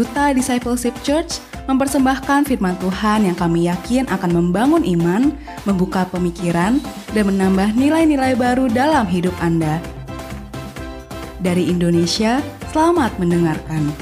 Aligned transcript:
Duta 0.00 0.32
Discipleship 0.32 0.96
Church 1.04 1.44
mempersembahkan 1.68 2.48
firman 2.48 2.72
Tuhan 2.80 3.28
yang 3.28 3.36
kami 3.36 3.68
yakin 3.68 4.08
akan 4.08 4.32
membangun 4.32 4.80
iman, 4.96 5.28
membuka 5.68 6.08
pemikiran, 6.08 6.80
dan 7.12 7.28
menambah 7.28 7.76
nilai-nilai 7.76 8.32
baru 8.32 8.72
dalam 8.72 9.04
hidup 9.04 9.36
Anda. 9.44 9.76
Dari 11.44 11.68
Indonesia, 11.68 12.40
selamat 12.72 13.12
mendengarkan. 13.20 13.92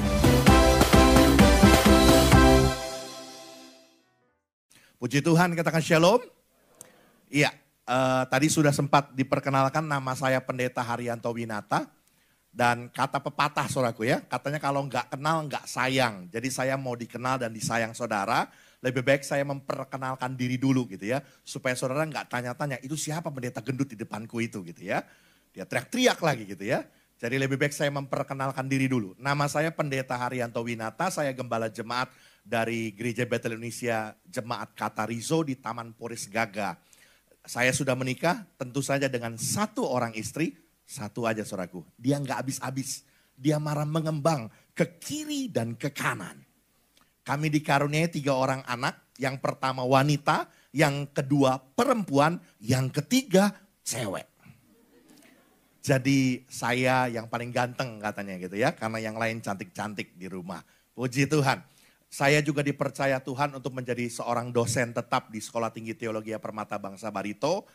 Puji 5.03 5.19
Tuhan, 5.19 5.51
katakan 5.51 5.83
shalom. 5.83 6.23
Iya, 7.27 7.51
uh, 7.91 8.23
tadi 8.31 8.47
sudah 8.47 8.71
sempat 8.71 9.11
diperkenalkan 9.19 9.83
nama 9.83 10.15
saya 10.15 10.39
Pendeta 10.39 10.79
Haryanto 10.79 11.27
Winata. 11.35 11.91
Dan 12.49 12.89
kata 12.89 13.21
pepatah 13.21 13.69
saudaraku 13.69 14.09
ya, 14.09 14.25
katanya 14.25 14.57
kalau 14.57 14.81
nggak 14.89 15.13
kenal 15.13 15.45
nggak 15.45 15.69
sayang. 15.69 16.25
Jadi 16.33 16.49
saya 16.49 16.75
mau 16.75 16.97
dikenal 16.97 17.37
dan 17.37 17.53
disayang 17.53 17.93
saudara, 17.93 18.49
lebih 18.81 19.05
baik 19.05 19.21
saya 19.21 19.45
memperkenalkan 19.45 20.33
diri 20.33 20.57
dulu 20.57 20.89
gitu 20.89 21.13
ya. 21.13 21.21
Supaya 21.45 21.77
saudara 21.77 22.03
nggak 22.09 22.25
tanya-tanya, 22.27 22.81
itu 22.81 22.97
siapa 22.97 23.29
pendeta 23.29 23.61
gendut 23.61 23.93
di 23.93 23.97
depanku 23.97 24.41
itu 24.41 24.65
gitu 24.65 24.81
ya. 24.81 25.05
Dia 25.53 25.65
teriak-teriak 25.65 26.19
lagi 26.19 26.43
gitu 26.49 26.65
ya. 26.65 26.85
Jadi 27.19 27.35
lebih 27.35 27.59
baik 27.59 27.75
saya 27.75 27.91
memperkenalkan 27.91 28.63
diri 28.71 28.87
dulu. 28.87 29.11
Nama 29.19 29.43
saya 29.51 29.75
Pendeta 29.75 30.15
Haryanto 30.15 30.63
Winata, 30.63 31.11
saya 31.11 31.35
gembala 31.35 31.67
jemaat 31.67 32.07
dari 32.47 32.95
Gereja 32.95 33.27
Betel 33.27 33.59
Indonesia 33.59 34.15
Jemaat 34.23 34.71
Katarizo 34.71 35.43
di 35.43 35.59
Taman 35.59 35.91
Poris 35.91 36.31
Gaga. 36.31 36.79
Saya 37.43 37.75
sudah 37.75 37.91
menikah 37.99 38.47
tentu 38.55 38.79
saja 38.79 39.11
dengan 39.11 39.35
satu 39.35 39.83
orang 39.83 40.15
istri, 40.15 40.55
satu 40.89 41.29
aja 41.29 41.45
saudaraku. 41.45 41.85
Dia 42.01 42.17
nggak 42.17 42.41
habis-habis, 42.41 43.05
dia 43.37 43.61
marah 43.61 43.85
mengembang 43.85 44.49
ke 44.73 44.97
kiri 44.97 45.53
dan 45.53 45.77
ke 45.77 45.93
kanan. 45.93 46.41
Kami 47.21 47.53
dikaruniai 47.53 48.09
tiga 48.09 48.33
orang 48.33 48.65
anak, 48.65 49.13
yang 49.21 49.37
pertama 49.37 49.85
wanita, 49.85 50.49
yang 50.73 51.05
kedua 51.13 51.61
perempuan, 51.61 52.41
yang 52.57 52.89
ketiga 52.89 53.53
cewek. 53.85 54.25
Jadi 55.85 56.43
saya 56.49 57.05
yang 57.05 57.29
paling 57.29 57.53
ganteng 57.53 58.01
katanya 58.01 58.41
gitu 58.41 58.57
ya, 58.57 58.73
karena 58.73 58.97
yang 58.97 59.13
lain 59.13 59.45
cantik-cantik 59.45 60.17
di 60.17 60.25
rumah. 60.25 60.65
Puji 60.97 61.29
Tuhan. 61.29 61.61
Saya 62.09 62.41
juga 62.41 62.65
dipercaya 62.65 63.21
Tuhan 63.21 63.53
untuk 63.53 63.77
menjadi 63.77 64.09
seorang 64.09 64.49
dosen 64.49 64.97
tetap 64.97 65.29
di 65.29 65.37
Sekolah 65.37 65.69
Tinggi 65.69 65.93
Teologi 65.93 66.33
Permata 66.41 66.81
Bangsa 66.81 67.13
Barito. 67.13 67.69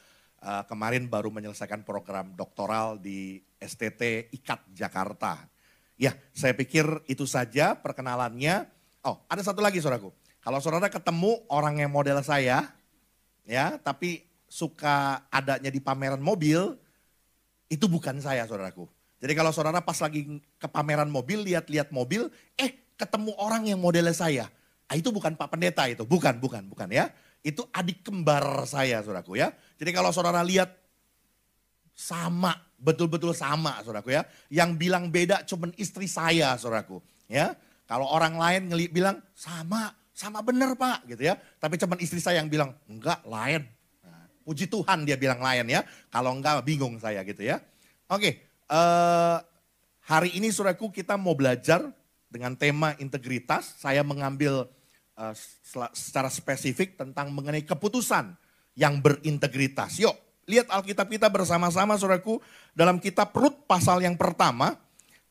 Uh, 0.44 0.60
kemarin 0.68 1.08
baru 1.08 1.32
menyelesaikan 1.32 1.88
program 1.88 2.36
doktoral 2.36 3.00
di 3.00 3.40
STT 3.56 4.28
IKAT 4.28 4.76
Jakarta. 4.76 5.48
Ya, 5.96 6.12
saya 6.36 6.52
pikir 6.52 6.84
itu 7.08 7.24
saja 7.24 7.72
perkenalannya. 7.72 8.68
Oh, 9.08 9.24
ada 9.24 9.40
satu 9.40 9.64
lagi 9.64 9.80
saudaraku. 9.80 10.12
Kalau 10.44 10.60
saudara 10.60 10.92
ketemu 10.92 11.40
orang 11.48 11.80
yang 11.80 11.88
model 11.88 12.20
saya, 12.20 12.76
ya, 13.48 13.80
tapi 13.80 14.28
suka 14.44 15.24
adanya 15.32 15.72
di 15.72 15.80
pameran 15.80 16.20
mobil, 16.20 16.76
itu 17.72 17.88
bukan 17.88 18.20
saya 18.20 18.44
saudaraku. 18.44 18.84
Jadi 19.24 19.32
kalau 19.32 19.48
saudara 19.48 19.80
pas 19.80 19.96
lagi 19.96 20.44
ke 20.60 20.68
pameran 20.68 21.08
mobil, 21.08 21.40
lihat-lihat 21.40 21.88
mobil, 21.88 22.28
eh 22.60 22.92
ketemu 23.00 23.32
orang 23.40 23.64
yang 23.64 23.80
modelnya 23.80 24.12
saya. 24.12 24.52
Ah, 24.84 25.00
itu 25.00 25.08
bukan 25.08 25.32
Pak 25.32 25.48
Pendeta 25.48 25.88
itu, 25.88 26.04
bukan, 26.04 26.36
bukan, 26.36 26.68
bukan 26.68 26.92
ya. 26.92 27.08
Itu 27.40 27.64
adik 27.72 28.04
kembar 28.04 28.68
saya, 28.68 29.00
saudaraku 29.00 29.40
ya. 29.40 29.56
Jadi 29.84 29.92
kalau 29.92 30.08
saudara 30.16 30.40
lihat 30.40 30.72
sama, 31.92 32.56
betul-betul 32.80 33.36
sama, 33.36 33.84
saudaraku 33.84 34.16
ya. 34.16 34.24
Yang 34.48 34.80
bilang 34.80 35.12
beda 35.12 35.44
cuman 35.44 35.76
istri 35.76 36.08
saya, 36.08 36.56
saudaraku 36.56 37.04
ya. 37.28 37.52
Kalau 37.84 38.08
orang 38.08 38.40
lain 38.40 38.72
ngeli 38.72 38.88
bilang 38.88 39.20
sama, 39.36 39.92
sama 40.16 40.40
bener 40.40 40.72
Pak 40.72 41.04
gitu 41.04 41.28
ya. 41.28 41.36
Tapi 41.36 41.76
cuman 41.76 42.00
istri 42.00 42.16
saya 42.16 42.40
yang 42.40 42.48
bilang 42.48 42.72
enggak 42.88 43.20
lain. 43.28 43.68
Nah, 44.00 44.24
puji 44.40 44.72
Tuhan 44.72 45.04
dia 45.04 45.20
bilang 45.20 45.44
lain 45.44 45.68
ya. 45.68 45.84
Kalau 46.08 46.32
enggak 46.32 46.64
bingung 46.64 46.96
saya 46.96 47.20
gitu 47.28 47.44
ya. 47.44 47.60
Oke, 48.08 48.40
uh, 48.72 49.36
hari 50.00 50.32
ini 50.32 50.48
saudaraku 50.48 50.88
kita 50.88 51.20
mau 51.20 51.36
belajar 51.36 51.92
dengan 52.32 52.56
tema 52.56 52.96
integritas, 52.96 53.76
saya 53.76 54.00
mengambil 54.00 54.64
uh, 55.20 55.36
secara 55.92 56.32
spesifik 56.32 56.96
tentang 56.96 57.28
mengenai 57.36 57.68
keputusan 57.68 58.32
yang 58.74 58.98
berintegritas. 58.98 59.98
Yuk, 60.02 60.14
lihat 60.46 60.70
Alkitab 60.70 61.10
kita 61.10 61.30
bersama-sama 61.30 61.94
saudaraku 61.98 62.42
dalam 62.74 62.98
kitab 62.98 63.30
Rut 63.34 63.66
pasal 63.66 64.02
yang 64.02 64.18
pertama, 64.18 64.78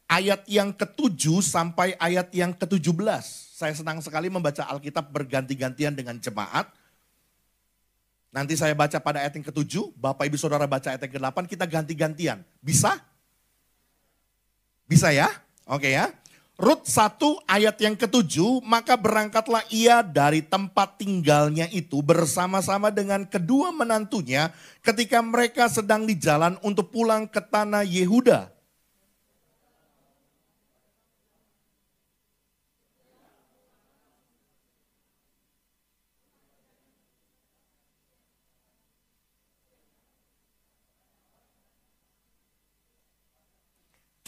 ayat 0.08 0.44
yang 0.48 0.72
ketujuh 0.72 1.44
sampai 1.44 1.96
ayat 2.00 2.32
yang 2.36 2.52
ketujuh 2.56 2.96
belas. 2.96 3.54
Saya 3.54 3.76
senang 3.76 4.00
sekali 4.04 4.28
membaca 4.28 4.68
Alkitab 4.68 5.12
berganti-gantian 5.12 5.96
dengan 5.96 6.20
jemaat. 6.20 6.68
Nanti 8.34 8.58
saya 8.58 8.74
baca 8.74 8.98
pada 8.98 9.22
ayat 9.22 9.38
yang 9.38 9.46
ketujuh, 9.46 9.94
Bapak 9.94 10.26
Ibu 10.26 10.42
Saudara 10.42 10.66
baca 10.66 10.90
ayat 10.90 11.06
yang 11.06 11.14
ke-8, 11.22 11.38
kita 11.46 11.66
ganti-gantian. 11.70 12.42
Bisa? 12.66 12.98
Bisa 14.90 15.14
ya? 15.14 15.30
Oke 15.70 15.94
ya. 15.94 16.10
Rut 16.54 16.86
1 16.86 17.18
ayat 17.50 17.82
yang 17.82 17.98
ketujuh, 17.98 18.62
maka 18.62 18.94
berangkatlah 18.94 19.66
ia 19.74 20.06
dari 20.06 20.46
tempat 20.46 21.02
tinggalnya 21.02 21.66
itu 21.74 22.06
bersama-sama 22.06 22.94
dengan 22.94 23.26
kedua 23.26 23.74
menantunya 23.74 24.54
ketika 24.86 25.18
mereka 25.26 25.66
sedang 25.66 26.06
di 26.06 26.14
jalan 26.14 26.54
untuk 26.62 26.94
pulang 26.94 27.26
ke 27.26 27.42
tanah 27.42 27.82
Yehuda. 27.82 28.53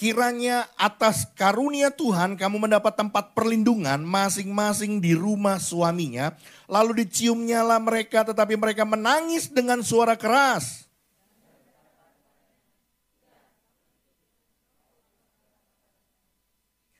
Kiranya 0.05 0.69
atas 0.77 1.25
karunia 1.33 1.89
Tuhan 1.89 2.37
kamu 2.37 2.69
mendapat 2.69 2.93
tempat 2.93 3.33
perlindungan 3.33 3.97
masing-masing 4.05 5.01
di 5.01 5.17
rumah 5.17 5.57
suaminya. 5.57 6.37
Lalu 6.69 7.01
diciumnyalah 7.01 7.81
mereka 7.81 8.21
tetapi 8.21 8.53
mereka 8.53 8.85
menangis 8.85 9.49
dengan 9.49 9.81
suara 9.81 10.13
keras. 10.13 10.85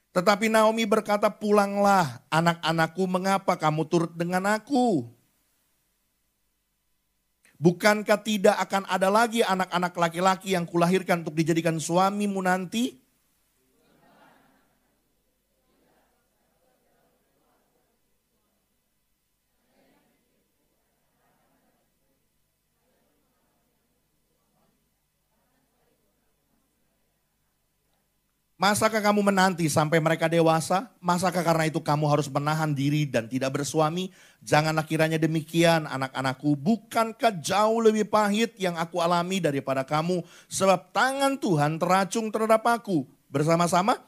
Tetapi 0.09 0.49
Naomi 0.49 0.89
berkata, 0.89 1.29
pulanglah 1.29 2.25
anak-anakku, 2.33 3.05
mengapa 3.05 3.53
kamu 3.53 3.85
turut 3.85 4.17
dengan 4.17 4.49
aku? 4.49 5.13
Bukankah 7.55 8.19
tidak 8.19 8.55
akan 8.67 8.83
ada 8.91 9.07
lagi 9.07 9.39
anak-anak 9.39 9.93
laki-laki 9.95 10.55
yang 10.59 10.67
kulahirkan 10.67 11.23
untuk 11.23 11.39
dijadikan 11.39 11.79
suamimu 11.79 12.43
nanti? 12.43 13.04
Masakah 28.65 28.97
kamu 28.97 29.29
menanti 29.29 29.69
sampai 29.69 30.01
mereka 30.01 30.25
dewasa? 30.25 30.89
Masakah 30.97 31.45
karena 31.45 31.69
itu 31.69 31.77
kamu 31.77 32.09
harus 32.09 32.25
menahan 32.25 32.73
diri 32.73 33.05
dan 33.05 33.29
tidak 33.29 33.61
bersuami? 33.61 34.09
Janganlah 34.41 34.81
kiranya 34.89 35.21
demikian 35.21 35.85
anak-anakku. 35.85 36.57
Bukankah 36.57 37.45
jauh 37.45 37.77
lebih 37.77 38.09
pahit 38.09 38.57
yang 38.57 38.73
aku 38.73 39.05
alami 39.05 39.37
daripada 39.37 39.85
kamu? 39.85 40.25
Sebab 40.49 40.90
tangan 40.90 41.37
Tuhan 41.37 41.78
teracung 41.78 42.34
terhadap 42.34 42.66
aku. 42.66 43.05
Bersama-sama 43.29 44.01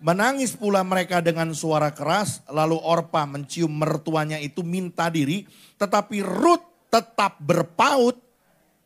menangis 0.00 0.56
pula 0.56 0.80
mereka 0.80 1.20
dengan 1.20 1.52
suara 1.52 1.92
keras. 1.92 2.40
Lalu 2.48 2.80
Orpa 2.80 3.28
mencium 3.28 3.76
mertuanya 3.76 4.40
itu 4.40 4.64
minta 4.64 5.12
diri. 5.12 5.44
Tetapi 5.76 6.24
Ruth 6.24 6.88
tetap 6.88 7.36
berpaut 7.44 8.16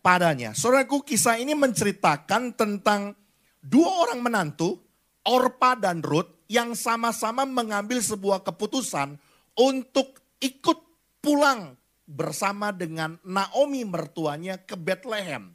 padanya. 0.03 0.51
Saudaraku 0.51 1.07
kisah 1.07 1.39
ini 1.39 1.55
menceritakan 1.55 2.59
tentang 2.59 3.15
dua 3.63 4.03
orang 4.03 4.19
menantu 4.19 4.83
Orpa 5.23 5.79
dan 5.79 6.03
Ruth 6.03 6.47
yang 6.51 6.75
sama-sama 6.75 7.47
mengambil 7.47 8.03
sebuah 8.03 8.43
keputusan 8.43 9.17
untuk 9.57 10.19
ikut 10.43 10.79
pulang 11.23 11.79
bersama 12.03 12.75
dengan 12.75 13.17
Naomi 13.23 13.87
mertuanya 13.87 14.59
ke 14.59 14.75
Bethlehem. 14.75 15.55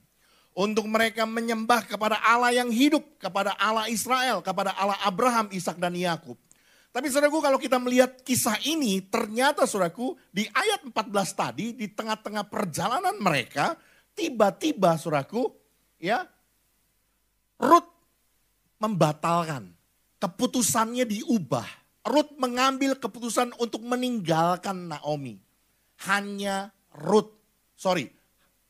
Untuk 0.57 0.89
mereka 0.89 1.29
menyembah 1.29 1.85
kepada 1.85 2.17
Allah 2.17 2.49
yang 2.49 2.73
hidup, 2.73 3.21
kepada 3.21 3.53
Allah 3.61 3.85
Israel, 3.93 4.41
kepada 4.41 4.73
Allah 4.73 4.97
Abraham, 5.05 5.53
Ishak 5.53 5.77
dan 5.77 5.93
Yakub. 5.93 6.33
Tapi 6.89 7.13
saudaraku 7.13 7.45
kalau 7.45 7.61
kita 7.61 7.77
melihat 7.77 8.17
kisah 8.25 8.57
ini, 8.65 9.05
ternyata 9.05 9.69
saudaraku 9.69 10.17
di 10.33 10.49
ayat 10.49 10.81
14 10.81 10.97
tadi, 11.37 11.77
di 11.77 11.93
tengah-tengah 11.93 12.49
perjalanan 12.49 13.13
mereka, 13.21 13.77
tiba-tiba 14.17 14.97
saudaraku, 14.97 15.45
ya, 16.01 16.25
Ruth 17.61 17.96
membatalkan. 18.81 19.73
Keputusannya 20.17 21.05
diubah 21.05 21.87
Ruth 22.07 22.33
mengambil 22.39 22.95
keputusan 22.95 23.51
untuk 23.59 23.83
meninggalkan 23.83 24.87
Naomi. 24.87 25.37
Hanya 26.07 26.71
Ruth, 26.95 27.35
sorry, 27.75 28.07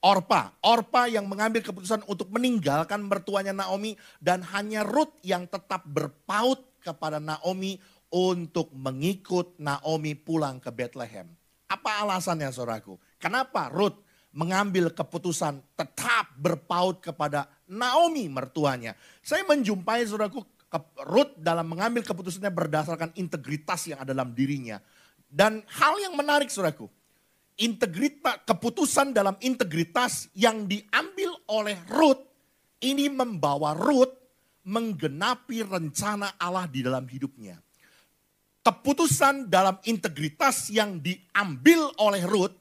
Orpa. 0.02 0.58
Orpa 0.66 1.06
yang 1.06 1.30
mengambil 1.30 1.62
keputusan 1.62 2.02
untuk 2.10 2.34
meninggalkan 2.34 3.06
mertuanya 3.06 3.54
Naomi 3.54 3.94
dan 4.18 4.42
hanya 4.52 4.82
Ruth 4.82 5.14
yang 5.22 5.46
tetap 5.46 5.86
berpaut 5.86 6.66
kepada 6.82 7.22
Naomi 7.22 7.78
untuk 8.10 8.74
mengikut 8.74 9.60
Naomi 9.62 10.18
pulang 10.18 10.58
ke 10.58 10.74
Bethlehem. 10.74 11.30
Apa 11.68 12.08
alasannya 12.08 12.50
saudaraku? 12.50 12.96
Kenapa 13.20 13.68
Ruth 13.70 14.00
mengambil 14.32 14.90
keputusan 14.94 15.60
tetap 15.76 16.32
berpaut 16.40 17.04
kepada 17.04 17.50
Naomi 17.68 18.32
mertuanya? 18.32 18.96
Saya 19.20 19.44
menjumpai 19.44 20.08
saudaraku 20.08 20.44
Ruth 21.08 21.40
dalam 21.40 21.68
mengambil 21.72 22.04
keputusannya 22.04 22.52
berdasarkan 22.52 23.16
integritas 23.16 23.88
yang 23.88 24.04
ada 24.04 24.12
dalam 24.12 24.36
dirinya. 24.36 24.84
Dan 25.28 25.64
hal 25.64 25.96
yang 26.00 26.16
menarik 26.16 26.52
saudaraku, 26.52 26.88
integritas, 27.60 28.44
keputusan 28.44 29.16
dalam 29.16 29.36
integritas 29.44 30.28
yang 30.36 30.68
diambil 30.68 31.36
oleh 31.52 31.80
Ruth 31.88 32.24
ini 32.84 33.08
membawa 33.08 33.74
Ruth 33.74 34.12
menggenapi 34.68 35.64
rencana 35.64 36.36
Allah 36.36 36.68
di 36.68 36.84
dalam 36.84 37.08
hidupnya. 37.08 37.56
Keputusan 38.62 39.48
dalam 39.48 39.80
integritas 39.88 40.68
yang 40.68 41.00
diambil 41.00 41.88
oleh 42.04 42.28
Ruth 42.28 42.52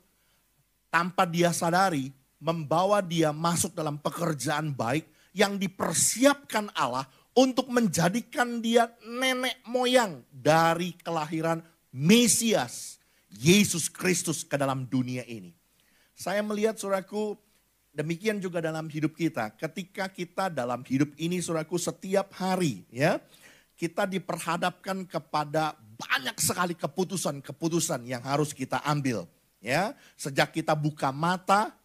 tanpa 0.87 1.27
dia 1.27 1.51
sadari 1.51 2.15
membawa 2.41 3.01
dia 3.01 3.33
masuk 3.33 3.73
dalam 3.73 3.97
pekerjaan 4.01 4.73
baik 4.73 5.09
yang 5.37 5.61
dipersiapkan 5.61 6.73
Allah 6.73 7.05
untuk 7.37 7.69
menjadikan 7.69 8.65
dia 8.65 8.89
nenek 9.05 9.61
moyang 9.69 10.25
dari 10.33 10.97
kelahiran 10.97 11.61
Mesias 11.93 12.97
Yesus 13.37 13.93
Kristus 13.93 14.45
ke 14.45 14.57
dalam 14.57 14.89
dunia 14.89 15.25
ini. 15.29 15.53
Saya 16.17 16.41
melihat 16.41 16.81
suraku 16.81 17.37
demikian 17.93 18.41
juga 18.41 18.65
dalam 18.65 18.89
hidup 18.89 19.13
kita. 19.13 19.53
Ketika 19.57 20.09
kita 20.09 20.49
dalam 20.49 20.81
hidup 20.85 21.13
ini 21.21 21.41
suraku 21.41 21.77
setiap 21.77 22.33
hari 22.37 22.85
ya. 22.89 23.21
Kita 23.77 24.09
diperhadapkan 24.09 25.05
kepada 25.05 25.77
banyak 25.77 26.41
sekali 26.41 26.73
keputusan-keputusan 26.73 28.09
yang 28.09 28.25
harus 28.25 28.57
kita 28.57 28.81
ambil. 28.81 29.29
Ya, 29.61 29.93
sejak 30.17 30.57
kita 30.57 30.73
buka 30.73 31.13
mata, 31.13 31.77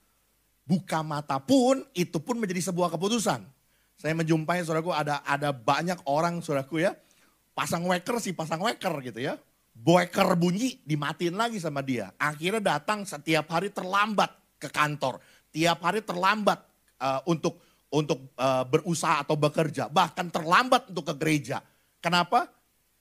buka 0.64 1.02
mata 1.02 1.38
pun 1.42 1.84
itu 1.94 2.18
pun 2.22 2.38
menjadi 2.38 2.72
sebuah 2.72 2.94
keputusan. 2.94 3.44
Saya 3.98 4.14
menjumpai 4.18 4.66
saudaraku 4.66 4.90
ada 4.96 5.22
ada 5.26 5.54
banyak 5.54 6.02
orang 6.10 6.42
saudaraku 6.42 6.82
ya, 6.82 6.98
pasang 7.54 7.86
waker 7.86 8.18
sih 8.18 8.34
pasang 8.34 8.62
waker 8.66 8.98
gitu 9.06 9.22
ya 9.22 9.38
boeker 9.72 10.36
bunyi 10.36 10.80
dimatiin 10.84 11.36
lagi 11.36 11.58
sama 11.58 11.82
dia. 11.82 12.12
Akhirnya 12.20 12.78
datang 12.78 13.08
setiap 13.08 13.48
hari 13.50 13.72
terlambat 13.72 14.32
ke 14.60 14.68
kantor. 14.70 15.20
Tiap 15.52 15.80
hari 15.84 16.04
terlambat 16.04 16.60
uh, 17.02 17.22
untuk 17.28 17.60
untuk 17.92 18.32
uh, 18.40 18.64
berusaha 18.68 19.24
atau 19.24 19.36
bekerja. 19.36 19.92
Bahkan 19.92 20.32
terlambat 20.32 20.92
untuk 20.92 21.12
ke 21.12 21.16
gereja. 21.20 21.60
Kenapa? 22.00 22.48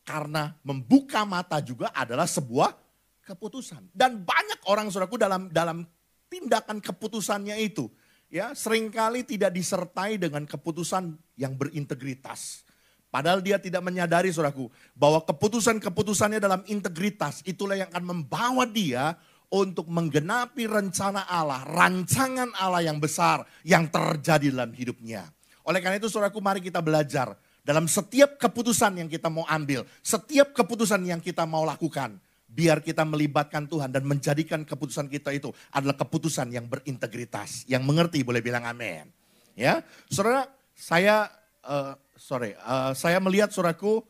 Karena 0.02 0.50
membuka 0.66 1.22
mata 1.22 1.62
juga 1.62 1.94
adalah 1.94 2.26
sebuah 2.26 2.74
keputusan. 3.22 3.94
Dan 3.94 4.26
banyak 4.26 4.66
orang 4.66 4.90
saudaraku 4.90 5.20
dalam 5.20 5.46
dalam 5.52 5.86
tindakan 6.30 6.78
keputusannya 6.78 7.58
itu 7.58 7.90
ya 8.30 8.54
sering 8.54 8.88
kali 8.88 9.26
tidak 9.26 9.50
disertai 9.52 10.16
dengan 10.16 10.46
keputusan 10.46 11.18
yang 11.36 11.58
berintegritas. 11.58 12.64
Padahal 13.10 13.42
dia 13.42 13.58
tidak 13.58 13.82
menyadari 13.82 14.30
saudaraku 14.30 14.70
bahwa 14.94 15.18
keputusan-keputusannya 15.26 16.38
dalam 16.38 16.62
integritas 16.70 17.42
itulah 17.42 17.74
yang 17.74 17.90
akan 17.90 18.06
membawa 18.06 18.62
dia 18.62 19.18
untuk 19.50 19.90
menggenapi 19.90 20.70
rencana 20.70 21.26
Allah, 21.26 21.66
rancangan 21.66 22.54
Allah 22.54 22.86
yang 22.86 23.02
besar 23.02 23.42
yang 23.66 23.90
terjadi 23.90 24.54
dalam 24.54 24.70
hidupnya. 24.70 25.26
Oleh 25.66 25.82
karena 25.82 25.98
itu 25.98 26.06
saudaraku 26.06 26.38
mari 26.38 26.62
kita 26.62 26.78
belajar 26.78 27.34
dalam 27.66 27.90
setiap 27.90 28.38
keputusan 28.38 29.02
yang 29.02 29.10
kita 29.10 29.26
mau 29.26 29.42
ambil, 29.50 29.82
setiap 30.06 30.54
keputusan 30.54 31.02
yang 31.02 31.18
kita 31.18 31.42
mau 31.50 31.66
lakukan, 31.66 32.14
biar 32.50 32.82
kita 32.82 33.06
melibatkan 33.06 33.70
Tuhan 33.70 33.94
dan 33.94 34.02
menjadikan 34.02 34.66
keputusan 34.66 35.06
kita 35.06 35.30
itu 35.30 35.54
adalah 35.70 35.94
keputusan 35.94 36.50
yang 36.50 36.66
berintegritas, 36.66 37.64
yang 37.70 37.86
mengerti 37.86 38.26
boleh 38.26 38.42
bilang 38.42 38.66
amin. 38.66 39.06
Ya, 39.54 39.86
saudara, 40.10 40.50
saya 40.74 41.30
uh, 41.62 41.94
sorry, 42.18 42.58
uh, 42.66 42.92
saya 42.92 43.22
melihat 43.22 43.54
suraku 43.54 44.02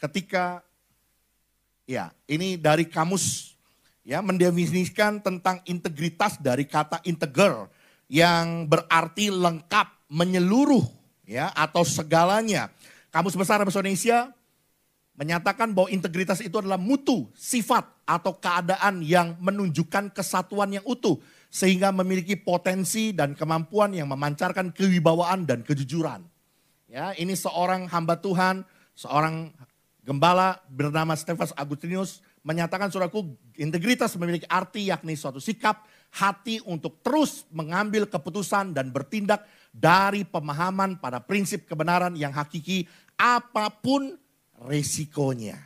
ketika 0.00 0.64
ya 1.84 2.10
ini 2.26 2.56
dari 2.56 2.88
kamus 2.88 3.54
ya 4.02 4.18
mendefinisikan 4.24 5.22
tentang 5.22 5.62
integritas 5.68 6.40
dari 6.40 6.66
kata 6.66 7.04
integer 7.06 7.70
yang 8.10 8.68
berarti 8.68 9.32
lengkap, 9.32 10.10
menyeluruh 10.12 10.84
ya 11.24 11.48
atau 11.54 11.86
segalanya. 11.86 12.68
Kamus 13.12 13.36
Besar 13.36 13.60
Bahasa 13.60 13.80
Indonesia 13.80 14.32
menyatakan 15.12 15.76
bahwa 15.76 15.92
integritas 15.92 16.40
itu 16.40 16.56
adalah 16.56 16.80
mutu, 16.80 17.28
sifat 17.36 17.84
atau 18.08 18.36
keadaan 18.40 19.04
yang 19.04 19.36
menunjukkan 19.38 20.12
kesatuan 20.16 20.72
yang 20.72 20.84
utuh 20.88 21.20
sehingga 21.52 21.92
memiliki 21.92 22.32
potensi 22.32 23.12
dan 23.12 23.36
kemampuan 23.36 23.92
yang 23.92 24.08
memancarkan 24.08 24.72
kewibawaan 24.72 25.44
dan 25.44 25.60
kejujuran. 25.60 26.24
Ya, 26.88 27.12
ini 27.16 27.36
seorang 27.36 27.88
hamba 27.92 28.16
Tuhan, 28.20 28.64
seorang 28.96 29.52
gembala 30.00 30.60
bernama 30.68 31.12
Stefanus 31.12 31.54
Agustinus 31.56 32.24
menyatakan 32.42 32.90
suraku 32.90 33.38
integritas 33.54 34.18
memiliki 34.18 34.48
arti 34.50 34.90
yakni 34.90 35.14
suatu 35.14 35.38
sikap 35.38 35.86
hati 36.12 36.58
untuk 36.66 37.00
terus 37.00 37.46
mengambil 37.54 38.04
keputusan 38.04 38.74
dan 38.74 38.90
bertindak 38.90 39.46
dari 39.72 40.26
pemahaman 40.26 40.98
pada 41.00 41.22
prinsip 41.22 41.64
kebenaran 41.64 42.12
yang 42.18 42.34
hakiki 42.34 42.84
apa 43.16 43.70
pun 43.80 44.18
resikonya. 44.66 45.58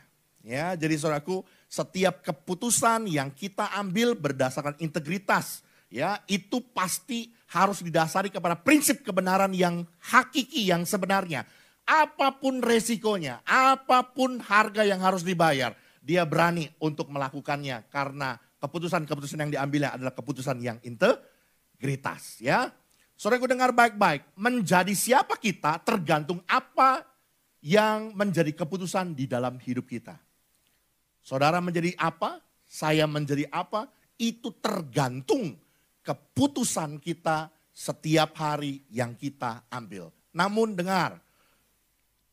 Ya, 0.47 0.79
jadi 0.79 0.95
saudaraku, 0.95 1.43
setiap 1.67 2.23
keputusan 2.23 3.03
yang 3.11 3.27
kita 3.35 3.67
ambil 3.75 4.15
berdasarkan 4.15 4.79
integritas, 4.79 5.59
ya, 5.91 6.23
itu 6.31 6.63
pasti 6.71 7.35
harus 7.51 7.83
didasari 7.83 8.31
kepada 8.31 8.55
prinsip 8.55 9.03
kebenaran 9.03 9.51
yang 9.51 9.83
hakiki, 9.99 10.71
yang 10.71 10.87
sebenarnya. 10.87 11.43
Apa 11.83 12.39
pun 12.39 12.63
resikonya, 12.63 13.43
apa 13.47 14.07
pun 14.11 14.39
harga 14.39 14.87
yang 14.87 15.03
harus 15.03 15.23
dibayar, 15.23 15.75
dia 15.99 16.23
berani 16.23 16.67
untuk 16.79 17.11
melakukannya 17.11 17.87
karena 17.91 18.39
keputusan-keputusan 18.63 19.47
yang 19.47 19.51
diambilnya 19.51 19.95
adalah 19.95 20.15
keputusan 20.15 20.59
yang 20.63 20.79
integritas. 20.83 22.39
Ya, 22.39 22.71
Saudara 23.17 23.49
dengar 23.49 23.73
baik-baik, 23.73 24.37
menjadi 24.37 24.93
siapa 24.93 25.41
kita 25.41 25.81
tergantung 25.81 26.37
apa 26.45 27.01
yang 27.61 28.13
menjadi 28.13 28.53
keputusan 28.53 29.17
di 29.17 29.25
dalam 29.25 29.57
hidup 29.57 29.89
kita. 29.89 30.17
Saudara 31.21 31.59
menjadi 31.59 31.91
apa, 31.99 32.39
saya 32.63 33.03
menjadi 33.03 33.49
apa, 33.51 33.91
itu 34.15 34.49
tergantung 34.63 35.59
keputusan 36.05 36.97
kita 37.03 37.51
setiap 37.75 38.33
hari 38.39 38.81
yang 38.89 39.13
kita 39.13 39.67
ambil. 39.69 40.09
Namun 40.33 40.73
dengar, 40.73 41.19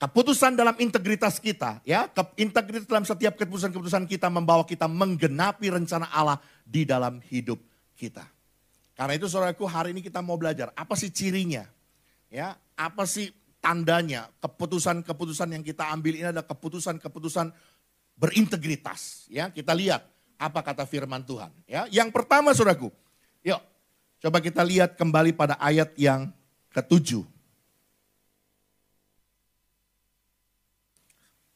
keputusan 0.00 0.56
dalam 0.56 0.76
integritas 0.80 1.36
kita, 1.42 1.80
ya, 1.84 2.08
integritas 2.38 2.88
dalam 2.88 3.04
setiap 3.04 3.34
keputusan-keputusan 3.40 4.04
kita 4.08 4.28
membawa 4.30 4.64
kita 4.64 4.88
menggenapi 4.88 5.68
rencana 5.72 6.08
Allah 6.12 6.38
di 6.64 6.86
dalam 6.88 7.20
hidup 7.28 7.60
kita. 7.98 8.24
Karena 8.94 9.18
itu 9.18 9.26
saudaraku 9.26 9.66
hari 9.66 9.90
ini 9.90 10.00
kita 10.06 10.22
mau 10.22 10.38
belajar 10.38 10.70
apa 10.78 10.94
sih 10.94 11.10
cirinya, 11.10 11.66
ya, 12.30 12.54
apa 12.78 13.04
sih 13.04 13.32
tandanya 13.64 14.28
keputusan-keputusan 14.44 15.56
yang 15.56 15.64
kita 15.64 15.88
ambil 15.88 16.12
ini 16.12 16.28
adalah 16.28 16.44
keputusan-keputusan 16.44 17.48
berintegritas, 18.20 19.24
ya. 19.32 19.48
Kita 19.48 19.72
lihat 19.72 20.04
apa 20.36 20.60
kata 20.60 20.84
firman 20.84 21.24
Tuhan, 21.24 21.48
ya. 21.64 21.88
Yang 21.88 22.12
pertama 22.12 22.52
saudaraku, 22.52 22.92
Yuk, 23.44 23.60
coba 24.24 24.40
kita 24.40 24.60
lihat 24.64 24.96
kembali 24.96 25.32
pada 25.36 25.56
ayat 25.60 25.92
yang 25.96 26.32
ketujuh. 26.72 27.24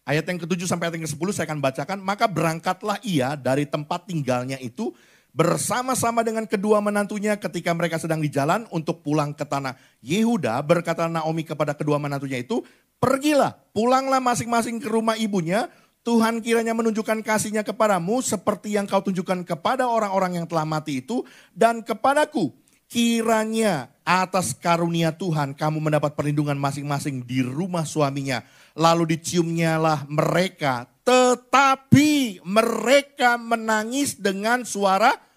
Ayat 0.09 0.25
yang 0.25 0.41
ketujuh 0.41 0.65
sampai 0.65 0.89
ayat 0.89 0.97
yang 1.01 1.05
ke-10 1.05 1.29
saya 1.37 1.45
akan 1.53 1.61
bacakan. 1.61 1.99
Maka 2.01 2.25
berangkatlah 2.25 2.97
ia 3.05 3.37
dari 3.37 3.69
tempat 3.69 4.09
tinggalnya 4.09 4.57
itu 4.57 4.97
bersama-sama 5.39 6.27
dengan 6.27 6.51
kedua 6.51 6.83
menantunya 6.83 7.39
ketika 7.39 7.71
mereka 7.71 8.03
sedang 8.03 8.19
di 8.19 8.27
jalan 8.27 8.67
untuk 8.75 9.07
pulang 9.07 9.31
ke 9.31 9.47
tanah 9.47 9.79
Yehuda. 10.03 10.59
Berkata 10.67 11.07
Naomi 11.07 11.47
kepada 11.47 11.79
kedua 11.79 12.03
menantunya 12.03 12.43
itu, 12.43 12.67
pergilah, 12.99 13.55
pulanglah 13.71 14.19
masing-masing 14.19 14.83
ke 14.83 14.91
rumah 14.91 15.15
ibunya 15.15 15.71
Tuhan 16.03 16.43
kiranya 16.43 16.75
menunjukkan 16.75 17.23
kasihnya 17.23 17.63
kepadamu 17.63 18.19
seperti 18.25 18.75
yang 18.75 18.89
kau 18.89 19.05
tunjukkan 19.05 19.45
kepada 19.47 19.87
orang-orang 19.87 20.43
yang 20.43 20.47
telah 20.49 20.67
mati 20.67 21.05
itu 21.05 21.23
dan 21.55 21.87
kepadaku. 21.87 22.51
Kiranya 22.89 23.93
atas 24.01 24.57
karunia 24.57 25.13
Tuhan 25.13 25.53
kamu 25.53 25.77
mendapat 25.77 26.17
perlindungan 26.17 26.57
masing-masing 26.57 27.29
di 27.29 27.45
rumah 27.45 27.85
suaminya. 27.85 28.41
Lalu 28.73 29.15
diciumnyalah 29.15 30.09
mereka 30.09 30.89
Tetapi 31.05 32.41
mereka 32.45 33.37
menangis 33.37 34.17
dengan 34.17 34.65
suara 34.65 35.28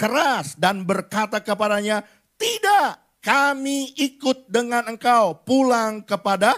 keras 0.00 0.56
dan 0.56 0.88
berkata 0.88 1.44
kepadanya, 1.44 2.00
tidak, 2.40 3.20
kami 3.20 3.92
ikut 4.00 4.48
dengan 4.48 4.88
engkau 4.88 5.44
pulang 5.44 6.00
kepada 6.00 6.56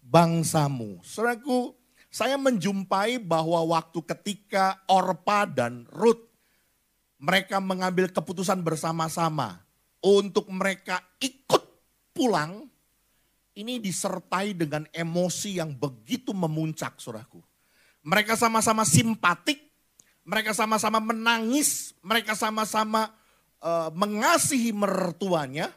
bangsamu. 0.00 1.04
Saudaraku, 1.04 1.76
saya 2.08 2.40
menjumpai 2.40 3.20
bahwa 3.20 3.60
waktu 3.76 4.00
ketika 4.16 4.80
Orpa 4.88 5.44
dan 5.44 5.84
Ruth 5.92 6.24
mereka 7.20 7.60
mengambil 7.60 8.08
keputusan 8.08 8.64
bersama-sama 8.64 9.60
untuk 10.00 10.48
mereka 10.48 11.04
ikut 11.20 11.60
pulang, 12.16 12.64
ini 13.54 13.76
disertai 13.76 14.56
dengan 14.56 14.88
emosi 14.88 15.60
yang 15.60 15.76
begitu 15.76 16.32
memuncak, 16.32 16.96
saudaraku. 16.96 17.44
Mereka 18.00 18.40
sama-sama 18.40 18.88
simpatik, 18.88 19.69
mereka 20.24 20.52
sama-sama 20.52 21.00
menangis, 21.00 21.96
mereka 22.04 22.36
sama-sama 22.36 23.12
uh, 23.60 23.90
mengasihi 23.92 24.72
mertuanya, 24.72 25.72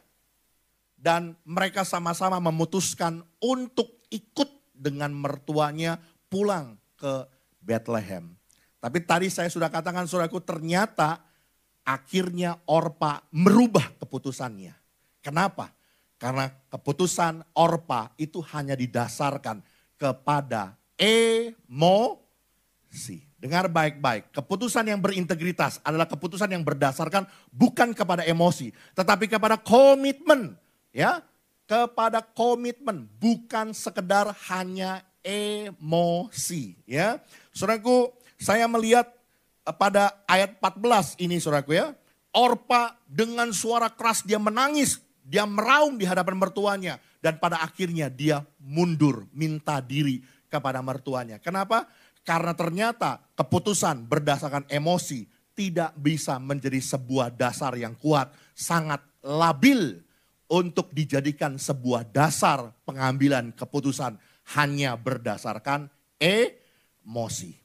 dan 1.04 1.36
mereka 1.44 1.84
sama-sama 1.84 2.40
memutuskan 2.40 3.24
untuk 3.44 4.00
ikut 4.08 4.48
dengan 4.72 5.12
mertuanya 5.12 6.00
pulang 6.32 6.80
ke 6.96 7.28
Bethlehem. 7.60 8.36
Tapi 8.80 9.00
tadi 9.04 9.28
saya 9.32 9.52
sudah 9.52 9.68
katakan 9.72 10.08
saudaraku 10.08 10.40
ternyata 10.44 11.24
akhirnya 11.84 12.60
Orpa 12.68 13.24
merubah 13.36 13.92
keputusannya. 14.00 14.76
Kenapa? 15.24 15.72
Karena 16.20 16.48
keputusan 16.72 17.44
Orpa 17.56 18.16
itu 18.16 18.40
hanya 18.56 18.76
didasarkan 18.80 19.60
kepada 20.00 20.80
emosi. 20.96 22.16
Dengar 23.44 23.68
baik-baik, 23.68 24.32
keputusan 24.32 24.88
yang 24.88 25.04
berintegritas 25.04 25.84
adalah 25.84 26.08
keputusan 26.08 26.48
yang 26.48 26.64
berdasarkan 26.64 27.28
bukan 27.52 27.92
kepada 27.92 28.24
emosi, 28.24 28.72
tetapi 28.96 29.28
kepada 29.28 29.60
komitmen, 29.60 30.56
ya, 30.96 31.20
kepada 31.68 32.24
komitmen, 32.24 33.04
bukan 33.20 33.76
sekedar 33.76 34.32
hanya 34.48 35.04
emosi, 35.20 36.80
ya. 36.88 37.20
Saudaraku, 37.52 38.16
saya 38.40 38.64
melihat 38.64 39.12
eh, 39.68 39.76
pada 39.76 40.24
ayat 40.24 40.56
14 40.64 41.20
ini 41.20 41.36
saudaraku 41.44 41.76
ya, 41.76 41.92
Orpa 42.32 42.96
dengan 43.12 43.52
suara 43.52 43.92
keras 43.92 44.24
dia 44.24 44.40
menangis, 44.40 45.04
dia 45.20 45.44
meraung 45.44 46.00
di 46.00 46.08
hadapan 46.08 46.40
mertuanya 46.40 46.96
dan 47.20 47.44
pada 47.44 47.60
akhirnya 47.60 48.08
dia 48.08 48.40
mundur 48.64 49.28
minta 49.36 49.84
diri 49.84 50.24
kepada 50.48 50.80
mertuanya. 50.80 51.44
Kenapa? 51.44 51.92
Karena 52.24 52.56
ternyata 52.56 53.20
keputusan 53.36 54.08
berdasarkan 54.08 54.64
emosi 54.72 55.28
tidak 55.54 55.94
bisa 56.00 56.40
menjadi 56.40 56.80
sebuah 56.80 57.36
dasar 57.36 57.76
yang 57.76 57.94
kuat, 58.00 58.32
sangat 58.56 59.04
labil 59.22 60.02
untuk 60.48 60.90
dijadikan 60.96 61.60
sebuah 61.60 62.08
dasar 62.10 62.74
pengambilan 62.88 63.54
keputusan 63.54 64.18
hanya 64.56 64.96
berdasarkan 64.96 65.92
emosi. 66.20 67.60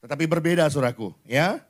Tetapi 0.00 0.24
berbeda 0.26 0.70
suraku, 0.70 1.12
ya. 1.28 1.60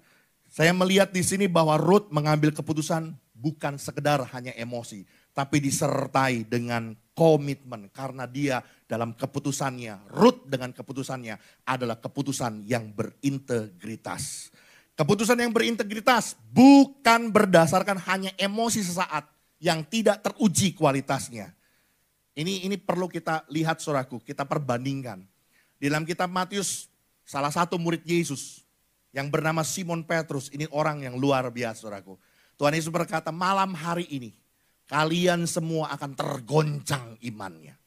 Saya 0.50 0.74
melihat 0.74 1.14
di 1.14 1.22
sini 1.22 1.46
bahwa 1.46 1.78
Ruth 1.78 2.10
mengambil 2.10 2.50
keputusan 2.50 3.14
bukan 3.34 3.78
sekedar 3.78 4.20
hanya 4.34 4.50
emosi, 4.58 5.06
tapi 5.30 5.62
disertai 5.62 6.42
dengan 6.42 6.98
komitmen 7.14 7.86
karena 7.94 8.26
dia 8.26 8.64
dalam 8.90 9.14
keputusannya, 9.14 10.10
Ruth 10.10 10.50
dengan 10.50 10.74
keputusannya 10.74 11.38
adalah 11.62 12.02
keputusan 12.02 12.66
yang 12.66 12.90
berintegritas. 12.90 14.50
Keputusan 14.98 15.38
yang 15.38 15.54
berintegritas 15.54 16.34
bukan 16.50 17.30
berdasarkan 17.30 18.02
hanya 18.10 18.34
emosi 18.34 18.82
sesaat 18.82 19.30
yang 19.62 19.86
tidak 19.86 20.26
teruji 20.26 20.74
kualitasnya. 20.74 21.54
Ini 22.34 22.66
ini 22.66 22.74
perlu 22.74 23.06
kita 23.06 23.46
lihat 23.46 23.78
suraku, 23.78 24.18
kita 24.18 24.42
perbandingkan. 24.42 25.22
Di 25.78 25.86
dalam 25.86 26.02
kitab 26.02 26.26
Matius, 26.26 26.90
salah 27.22 27.54
satu 27.54 27.78
murid 27.78 28.02
Yesus 28.02 28.66
yang 29.14 29.30
bernama 29.30 29.62
Simon 29.62 30.02
Petrus, 30.02 30.50
ini 30.50 30.66
orang 30.74 31.06
yang 31.06 31.14
luar 31.14 31.46
biasa 31.46 31.86
suraku. 31.86 32.18
Tuhan 32.58 32.74
Yesus 32.74 32.90
berkata, 32.90 33.30
malam 33.30 33.72
hari 33.72 34.04
ini 34.10 34.34
kalian 34.90 35.46
semua 35.46 35.94
akan 35.94 36.12
tergoncang 36.12 37.16
imannya. 37.22 37.78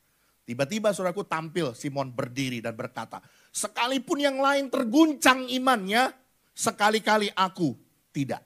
Tiba-tiba 0.43 0.91
saudaraku 0.91 1.23
tampil 1.23 1.71
Simon 1.71 2.11
berdiri 2.11 2.59
dan 2.59 2.75
berkata, 2.75 3.23
sekalipun 3.55 4.19
yang 4.19 4.37
lain 4.43 4.67
terguncang 4.67 5.47
imannya, 5.47 6.11
sekali-kali 6.51 7.31
aku 7.31 7.71
tidak. 8.11 8.43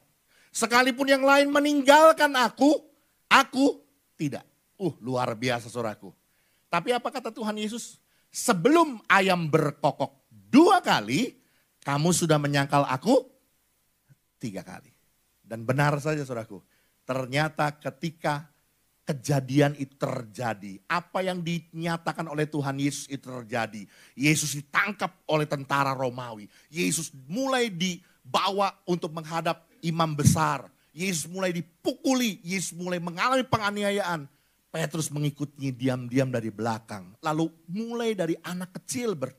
Sekalipun 0.54 1.10
yang 1.10 1.26
lain 1.26 1.50
meninggalkan 1.50 2.38
aku, 2.38 2.78
aku 3.30 3.82
tidak. 4.14 4.46
Uh, 4.78 4.94
luar 5.02 5.34
biasa 5.34 5.74
saudaraku. 5.74 6.14
Tapi 6.70 6.94
apa 6.94 7.10
kata 7.10 7.34
Tuhan 7.34 7.58
Yesus? 7.58 7.98
Sebelum 8.30 9.02
ayam 9.10 9.50
berkokok 9.50 10.14
dua 10.30 10.86
kali, 10.86 11.34
kamu 11.82 12.14
sudah 12.14 12.38
menyangkal 12.38 12.86
aku 12.86 13.26
tiga 14.38 14.62
kali. 14.62 14.94
Dan 15.42 15.66
benar 15.66 15.98
saja 15.98 16.22
saudaraku, 16.22 16.62
ternyata 17.08 17.74
ketika 17.74 18.46
kejadian 19.08 19.72
itu 19.80 19.96
terjadi. 19.96 20.84
Apa 20.92 21.24
yang 21.24 21.40
dinyatakan 21.40 22.28
oleh 22.28 22.44
Tuhan 22.44 22.76
Yesus 22.76 23.08
itu 23.08 23.24
terjadi. 23.24 23.88
Yesus 24.20 24.60
ditangkap 24.60 25.24
oleh 25.32 25.48
tentara 25.48 25.96
Romawi. 25.96 26.52
Yesus 26.68 27.16
mulai 27.32 27.72
dibawa 27.72 28.76
untuk 28.84 29.16
menghadap 29.16 29.64
imam 29.80 30.12
besar. 30.12 30.68
Yesus 30.92 31.32
mulai 31.32 31.56
dipukuli, 31.56 32.44
Yesus 32.44 32.76
mulai 32.76 33.00
mengalami 33.00 33.48
penganiayaan. 33.48 34.28
Petrus 34.68 35.08
mengikutinya 35.08 35.72
diam-diam 35.72 36.28
dari 36.28 36.52
belakang. 36.52 37.16
Lalu 37.24 37.48
mulai 37.72 38.12
dari 38.12 38.36
anak 38.44 38.76
kecil 38.84 39.16
ber, 39.16 39.32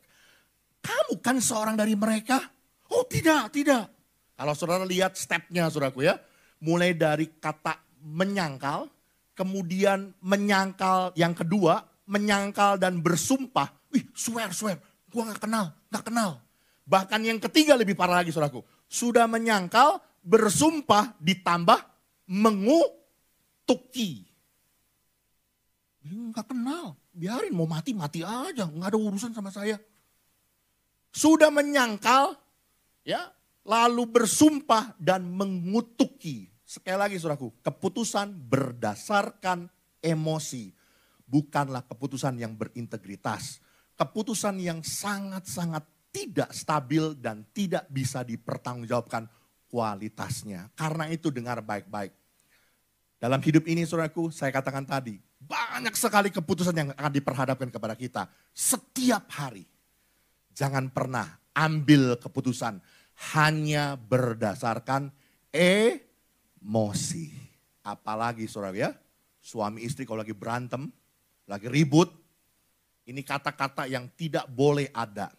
kamu 0.80 1.20
kan 1.20 1.36
seorang 1.36 1.76
dari 1.76 1.92
mereka? 1.92 2.40
Oh 2.88 3.04
tidak, 3.04 3.52
tidak. 3.52 3.92
Kalau 4.32 4.54
saudara 4.56 4.88
lihat 4.88 5.18
stepnya 5.18 5.68
saudaraku 5.68 6.08
ya. 6.08 6.16
Mulai 6.58 6.96
dari 6.96 7.28
kata 7.38 7.78
menyangkal, 8.02 8.90
kemudian 9.38 10.10
menyangkal 10.18 11.14
yang 11.14 11.30
kedua, 11.30 11.86
menyangkal 12.10 12.74
dan 12.74 12.98
bersumpah, 12.98 13.70
wih 13.94 14.02
swear, 14.10 14.50
swear, 14.50 14.82
gua 15.14 15.30
gak 15.30 15.46
kenal, 15.46 15.70
gak 15.94 16.10
kenal. 16.10 16.42
Bahkan 16.82 17.22
yang 17.22 17.38
ketiga 17.38 17.78
lebih 17.78 17.94
parah 17.94 18.26
lagi 18.26 18.34
saudaraku, 18.34 18.66
sudah 18.90 19.30
menyangkal, 19.30 20.02
bersumpah, 20.26 21.14
ditambah 21.22 21.78
mengutuki. 22.26 24.26
Gak 26.34 26.50
kenal, 26.50 26.98
biarin 27.14 27.54
mau 27.54 27.70
mati, 27.70 27.94
mati 27.94 28.26
aja, 28.26 28.66
gak 28.66 28.90
ada 28.90 28.98
urusan 28.98 29.30
sama 29.30 29.54
saya. 29.54 29.78
Sudah 31.14 31.54
menyangkal, 31.54 32.34
ya, 33.06 33.30
lalu 33.62 34.02
bersumpah 34.10 34.98
dan 34.98 35.30
mengutuki 35.30 36.57
Sekali 36.68 37.00
lagi 37.00 37.16
suraku, 37.16 37.48
keputusan 37.64 38.28
berdasarkan 38.28 39.72
emosi. 40.04 40.68
Bukanlah 41.24 41.88
keputusan 41.88 42.36
yang 42.36 42.52
berintegritas. 42.60 43.64
Keputusan 43.96 44.60
yang 44.60 44.84
sangat-sangat 44.84 45.88
tidak 46.12 46.52
stabil 46.52 47.16
dan 47.16 47.48
tidak 47.56 47.88
bisa 47.88 48.20
dipertanggungjawabkan 48.20 49.24
kualitasnya. 49.72 50.68
Karena 50.76 51.08
itu 51.08 51.32
dengar 51.32 51.64
baik-baik. 51.64 52.12
Dalam 53.16 53.40
hidup 53.40 53.64
ini 53.64 53.88
suraku, 53.88 54.28
saya 54.28 54.52
katakan 54.52 54.84
tadi, 54.84 55.16
banyak 55.40 55.96
sekali 55.96 56.28
keputusan 56.28 56.76
yang 56.76 56.88
akan 56.92 57.12
diperhadapkan 57.16 57.72
kepada 57.72 57.96
kita 57.96 58.28
setiap 58.52 59.24
hari. 59.32 59.64
Jangan 60.52 60.92
pernah 60.92 61.32
ambil 61.56 62.20
keputusan 62.20 62.76
hanya 63.32 63.96
berdasarkan 63.96 65.08
e 65.48 66.07
emosi. 66.68 67.32
Apalagi 67.80 68.44
saudara 68.44 68.76
ya, 68.76 68.92
suami 69.40 69.80
istri 69.88 70.04
kalau 70.04 70.20
lagi 70.20 70.36
berantem, 70.36 70.92
lagi 71.48 71.64
ribut, 71.64 72.12
ini 73.08 73.24
kata-kata 73.24 73.88
yang 73.88 74.04
tidak 74.12 74.44
boleh 74.52 74.92
ada. 74.92 75.32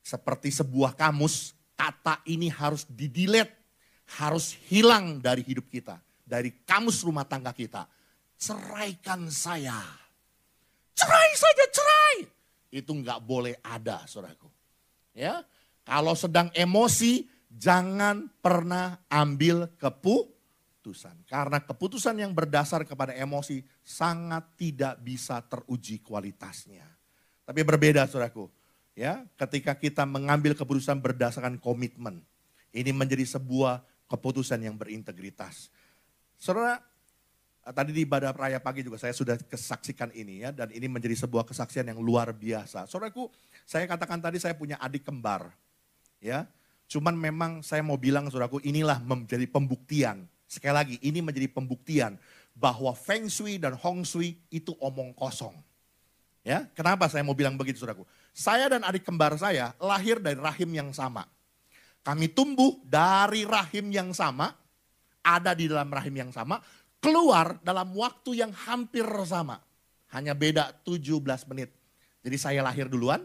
Seperti 0.00 0.48
sebuah 0.48 0.96
kamus, 0.96 1.52
kata 1.76 2.24
ini 2.24 2.48
harus 2.48 2.88
didilet, 2.88 3.52
harus 4.16 4.56
hilang 4.72 5.20
dari 5.20 5.44
hidup 5.44 5.68
kita, 5.68 6.00
dari 6.24 6.64
kamus 6.64 7.04
rumah 7.04 7.28
tangga 7.28 7.52
kita. 7.52 7.84
Ceraikan 8.40 9.28
saya. 9.28 9.76
Cerai 10.96 11.30
saja, 11.36 11.64
cerai. 11.68 12.16
Itu 12.72 12.96
nggak 12.96 13.20
boleh 13.20 13.60
ada, 13.60 14.08
saudaraku. 14.08 14.48
Ya, 15.12 15.44
kalau 15.84 16.16
sedang 16.16 16.48
emosi, 16.56 17.28
jangan 17.50 18.30
pernah 18.38 19.02
ambil 19.10 19.66
keputusan. 19.76 21.26
Karena 21.26 21.58
keputusan 21.58 22.16
yang 22.22 22.30
berdasar 22.30 22.86
kepada 22.86 23.12
emosi 23.12 23.66
sangat 23.82 24.46
tidak 24.54 25.02
bisa 25.02 25.42
teruji 25.42 25.98
kualitasnya. 26.00 26.86
Tapi 27.44 27.60
berbeda 27.66 28.06
saudaraku. 28.06 28.46
Ya, 28.94 29.24
ketika 29.38 29.74
kita 29.74 30.06
mengambil 30.06 30.54
keputusan 30.54 30.98
berdasarkan 31.02 31.58
komitmen. 31.58 32.22
Ini 32.70 32.94
menjadi 32.94 33.26
sebuah 33.26 33.82
keputusan 34.06 34.62
yang 34.62 34.78
berintegritas. 34.78 35.70
Saudara, 36.38 36.78
tadi 37.70 37.90
di 37.94 38.02
ibadah 38.06 38.34
raya 38.34 38.58
pagi 38.58 38.82
juga 38.82 38.98
saya 38.98 39.14
sudah 39.14 39.38
kesaksikan 39.38 40.10
ini 40.14 40.46
ya, 40.46 40.50
dan 40.50 40.70
ini 40.74 40.86
menjadi 40.90 41.14
sebuah 41.26 41.46
kesaksian 41.46 41.86
yang 41.86 41.98
luar 42.02 42.34
biasa. 42.34 42.86
Saudaraku, 42.90 43.30
saya 43.66 43.86
katakan 43.86 44.18
tadi 44.18 44.38
saya 44.42 44.54
punya 44.54 44.78
adik 44.78 45.06
kembar, 45.06 45.50
ya. 46.18 46.46
Cuman 46.90 47.14
memang 47.14 47.62
saya 47.62 47.86
mau 47.86 47.94
bilang 47.94 48.26
saudaraku, 48.26 48.58
inilah 48.66 48.98
menjadi 49.06 49.46
pembuktian. 49.46 50.26
Sekali 50.50 50.74
lagi, 50.74 50.96
ini 51.06 51.22
menjadi 51.22 51.46
pembuktian 51.46 52.18
bahwa 52.50 52.90
Feng 52.98 53.30
Shui 53.30 53.62
dan 53.62 53.78
Hong 53.78 54.02
Shui 54.02 54.34
itu 54.50 54.74
omong 54.82 55.14
kosong. 55.14 55.54
Ya, 56.42 56.66
kenapa 56.74 57.06
saya 57.06 57.22
mau 57.22 57.38
bilang 57.38 57.54
begitu 57.54 57.78
saudaraku? 57.78 58.02
Saya 58.34 58.66
dan 58.66 58.82
adik 58.82 59.06
kembar 59.06 59.38
saya 59.38 59.70
lahir 59.78 60.18
dari 60.18 60.34
rahim 60.34 60.66
yang 60.74 60.90
sama. 60.90 61.30
Kami 62.02 62.26
tumbuh 62.26 62.82
dari 62.82 63.46
rahim 63.46 63.94
yang 63.94 64.10
sama, 64.10 64.50
ada 65.22 65.54
di 65.54 65.70
dalam 65.70 65.86
rahim 65.86 66.26
yang 66.26 66.32
sama, 66.34 66.58
keluar 66.98 67.60
dalam 67.62 67.94
waktu 67.94 68.42
yang 68.42 68.50
hampir 68.66 69.06
sama. 69.30 69.62
Hanya 70.10 70.34
beda 70.34 70.74
17 70.82 71.22
menit. 71.54 71.70
Jadi 72.26 72.36
saya 72.40 72.66
lahir 72.66 72.90
duluan, 72.90 73.22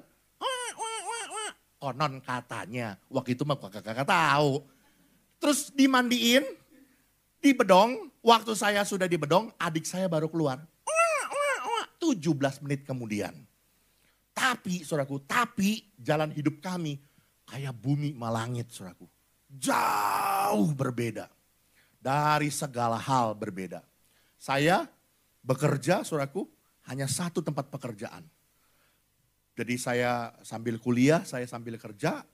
konon 1.85 2.17
katanya. 2.25 2.97
Waktu 3.13 3.37
itu 3.37 3.45
mah 3.45 3.61
kakak-kakak 3.61 4.09
tahu. 4.09 4.65
Terus 5.37 5.69
dimandiin, 5.69 6.41
di 7.37 7.53
bedong, 7.53 8.09
waktu 8.25 8.57
saya 8.57 8.81
sudah 8.81 9.05
di 9.05 9.21
bedong, 9.21 9.53
adik 9.61 9.85
saya 9.85 10.09
baru 10.09 10.25
keluar. 10.25 10.65
17 12.01 12.65
menit 12.65 12.85
kemudian. 12.85 13.33
Tapi, 14.33 14.81
saudaraku, 14.85 15.25
tapi 15.25 15.89
jalan 15.97 16.29
hidup 16.33 16.61
kami 16.61 16.97
kayak 17.45 17.73
bumi 17.73 18.13
malangit, 18.13 18.69
saudaraku. 18.69 19.05
Jauh 19.49 20.69
berbeda. 20.73 21.29
Dari 21.97 22.53
segala 22.53 22.97
hal 23.01 23.33
berbeda. 23.33 23.81
Saya 24.37 24.85
bekerja, 25.41 26.05
saudaraku, 26.05 26.45
hanya 26.85 27.09
satu 27.09 27.41
tempat 27.41 27.69
pekerjaan. 27.73 28.21
Jadi 29.55 29.75
saya 29.79 30.35
sambil 30.43 30.75
kuliah, 30.83 31.23
saya 31.23 31.47
sambil 31.47 31.79
kerja, 31.79 32.27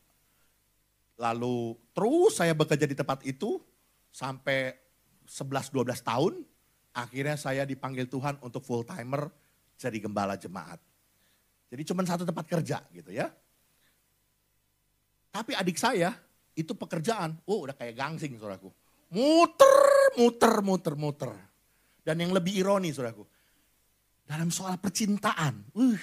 lalu 1.21 1.77
terus 1.93 2.41
saya 2.41 2.57
bekerja 2.57 2.89
di 2.89 2.97
tempat 2.97 3.21
itu 3.29 3.61
sampai 4.09 4.73
11-12 5.29 6.01
tahun, 6.01 6.33
akhirnya 6.97 7.37
saya 7.37 7.61
dipanggil 7.63 8.09
Tuhan 8.09 8.41
untuk 8.41 8.65
full 8.65 8.81
timer 8.81 9.29
jadi 9.77 9.97
gembala 10.01 10.33
jemaat. 10.33 10.81
Jadi 11.69 11.81
cuma 11.87 12.03
satu 12.03 12.25
tempat 12.25 12.45
kerja 12.49 12.81
gitu 12.89 13.13
ya. 13.13 13.29
Tapi 15.31 15.55
adik 15.55 15.79
saya 15.79 16.11
itu 16.57 16.75
pekerjaan, 16.75 17.37
oh 17.47 17.63
udah 17.63 17.77
kayak 17.77 17.95
gangsing 17.95 18.35
saudaraku. 18.35 18.73
Muter, 19.13 19.77
muter, 20.19 20.53
muter, 20.59 20.93
muter. 20.97 21.31
Dan 22.01 22.19
yang 22.19 22.33
lebih 22.35 22.59
ironi 22.65 22.91
saudaraku, 22.91 23.23
dalam 24.27 24.51
soal 24.51 24.75
percintaan, 24.81 25.71
uh, 25.77 25.95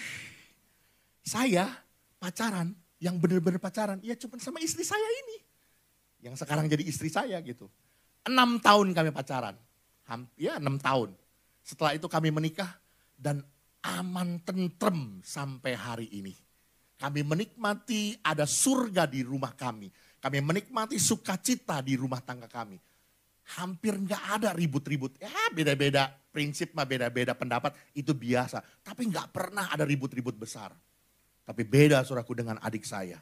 saya 1.28 1.68
pacaran, 2.16 2.72
yang 2.98 3.20
benar-benar 3.20 3.60
pacaran, 3.60 4.00
ya 4.00 4.16
cuma 4.16 4.40
sama 4.40 4.58
istri 4.64 4.82
saya 4.82 5.04
ini. 5.04 5.38
Yang 6.24 6.42
sekarang 6.42 6.66
jadi 6.66 6.82
istri 6.82 7.12
saya 7.12 7.36
gitu. 7.44 7.68
Enam 8.24 8.58
tahun 8.58 8.96
kami 8.96 9.12
pacaran, 9.12 9.54
ya 10.34 10.56
enam 10.56 10.80
tahun. 10.80 11.12
Setelah 11.62 11.92
itu 11.94 12.08
kami 12.08 12.32
menikah 12.32 12.80
dan 13.14 13.44
aman 13.84 14.40
tentrem 14.42 15.20
sampai 15.22 15.76
hari 15.76 16.08
ini. 16.10 16.34
Kami 16.98 17.22
menikmati 17.22 18.18
ada 18.26 18.42
surga 18.42 19.06
di 19.06 19.22
rumah 19.22 19.54
kami. 19.54 19.86
Kami 20.18 20.42
menikmati 20.42 20.98
sukacita 20.98 21.78
di 21.78 21.94
rumah 21.94 22.18
tangga 22.18 22.50
kami. 22.50 22.74
Hampir 23.54 23.94
nggak 23.94 24.22
ada 24.34 24.50
ribut-ribut. 24.50 25.14
Ya 25.22 25.30
beda-beda 25.54 26.10
prinsip 26.34 26.74
mah 26.74 26.82
beda-beda 26.82 27.38
pendapat 27.38 27.70
itu 27.94 28.10
biasa. 28.10 28.58
Tapi 28.82 29.06
nggak 29.14 29.30
pernah 29.30 29.70
ada 29.70 29.86
ribut-ribut 29.86 30.34
besar. 30.34 30.74
Tapi 31.48 31.64
beda 31.64 32.04
suraku 32.04 32.36
dengan 32.36 32.60
adik 32.60 32.84
saya. 32.84 33.16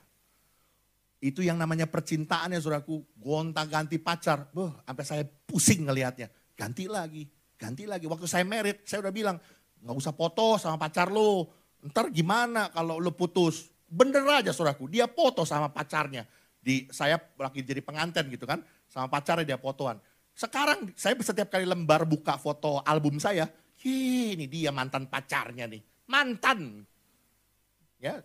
Itu 1.22 1.46
yang 1.46 1.62
namanya 1.62 1.86
percintaan 1.86 2.50
ya 2.50 2.58
suraku. 2.58 3.06
Gonta 3.14 3.62
ganti 3.70 4.02
pacar. 4.02 4.50
Boh, 4.50 4.82
sampai 4.82 5.04
saya 5.06 5.22
pusing 5.22 5.86
ngelihatnya. 5.86 6.26
Ganti 6.58 6.90
lagi, 6.90 7.22
ganti 7.54 7.86
lagi. 7.86 8.10
Waktu 8.10 8.26
saya 8.26 8.42
merit, 8.42 8.82
saya 8.82 9.06
udah 9.06 9.14
bilang, 9.14 9.38
nggak 9.78 9.94
usah 9.94 10.10
foto 10.10 10.58
sama 10.58 10.74
pacar 10.74 11.06
lo. 11.14 11.46
Ntar 11.86 12.10
gimana 12.10 12.66
kalau 12.74 12.98
lo 12.98 13.14
putus? 13.14 13.70
Bener 13.86 14.26
aja 14.26 14.50
suraku, 14.50 14.90
dia 14.90 15.06
foto 15.06 15.46
sama 15.46 15.70
pacarnya. 15.70 16.26
Di 16.58 16.90
saya 16.90 17.22
lagi 17.38 17.62
jadi 17.62 17.78
pengantin 17.78 18.26
gitu 18.26 18.42
kan, 18.42 18.58
sama 18.90 19.06
pacarnya 19.06 19.54
dia 19.54 19.58
fotoan. 19.62 20.02
Sekarang 20.34 20.90
saya 20.98 21.14
setiap 21.22 21.54
kali 21.54 21.62
lembar 21.62 22.02
buka 22.02 22.34
foto 22.42 22.82
album 22.82 23.22
saya, 23.22 23.46
ini 23.86 24.50
dia 24.50 24.74
mantan 24.74 25.06
pacarnya 25.06 25.70
nih. 25.70 26.10
Mantan. 26.10 26.82
Ya. 28.00 28.20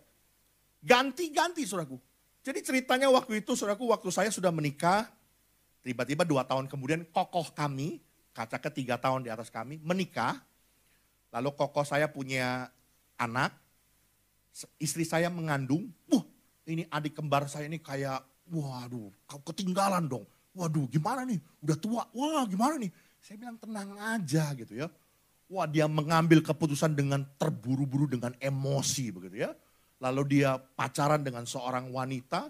Ganti-ganti 0.82 1.62
suraku. 1.62 1.96
Jadi 2.42 2.58
ceritanya 2.66 3.06
waktu 3.06 3.38
itu 3.38 3.54
suraku, 3.54 3.86
waktu 3.94 4.10
saya 4.10 4.30
sudah 4.34 4.50
menikah, 4.50 5.06
tiba-tiba 5.86 6.26
dua 6.26 6.42
tahun 6.42 6.66
kemudian 6.66 7.06
kokoh 7.14 7.54
kami, 7.54 8.02
kaca 8.34 8.58
ketiga 8.58 8.98
tahun 8.98 9.22
di 9.22 9.30
atas 9.30 9.46
kami, 9.46 9.78
menikah. 9.78 10.42
Lalu 11.30 11.54
kokoh 11.54 11.86
saya 11.86 12.10
punya 12.10 12.66
anak, 13.14 13.54
istri 14.82 15.06
saya 15.06 15.30
mengandung, 15.30 15.86
wah 16.10 16.26
ini 16.66 16.82
adik 16.90 17.14
kembar 17.14 17.46
saya 17.46 17.70
ini 17.70 17.78
kayak, 17.78 18.20
waduh 18.50 19.14
kau 19.24 19.40
ketinggalan 19.46 20.10
dong. 20.10 20.26
Waduh 20.52 20.84
gimana 20.90 21.24
nih, 21.24 21.40
udah 21.64 21.76
tua, 21.80 22.02
wah 22.12 22.44
gimana 22.44 22.76
nih. 22.76 22.92
Saya 23.22 23.38
bilang 23.38 23.56
tenang 23.56 23.94
aja 23.96 24.50
gitu 24.58 24.82
ya. 24.82 24.90
Wah 25.52 25.68
dia 25.68 25.84
mengambil 25.84 26.40
keputusan 26.40 26.96
dengan 26.96 27.28
terburu-buru 27.36 28.08
dengan 28.08 28.32
emosi 28.40 29.12
begitu 29.12 29.44
ya. 29.44 29.52
Lalu 30.00 30.40
dia 30.40 30.56
pacaran 30.56 31.20
dengan 31.20 31.44
seorang 31.44 31.92
wanita 31.92 32.48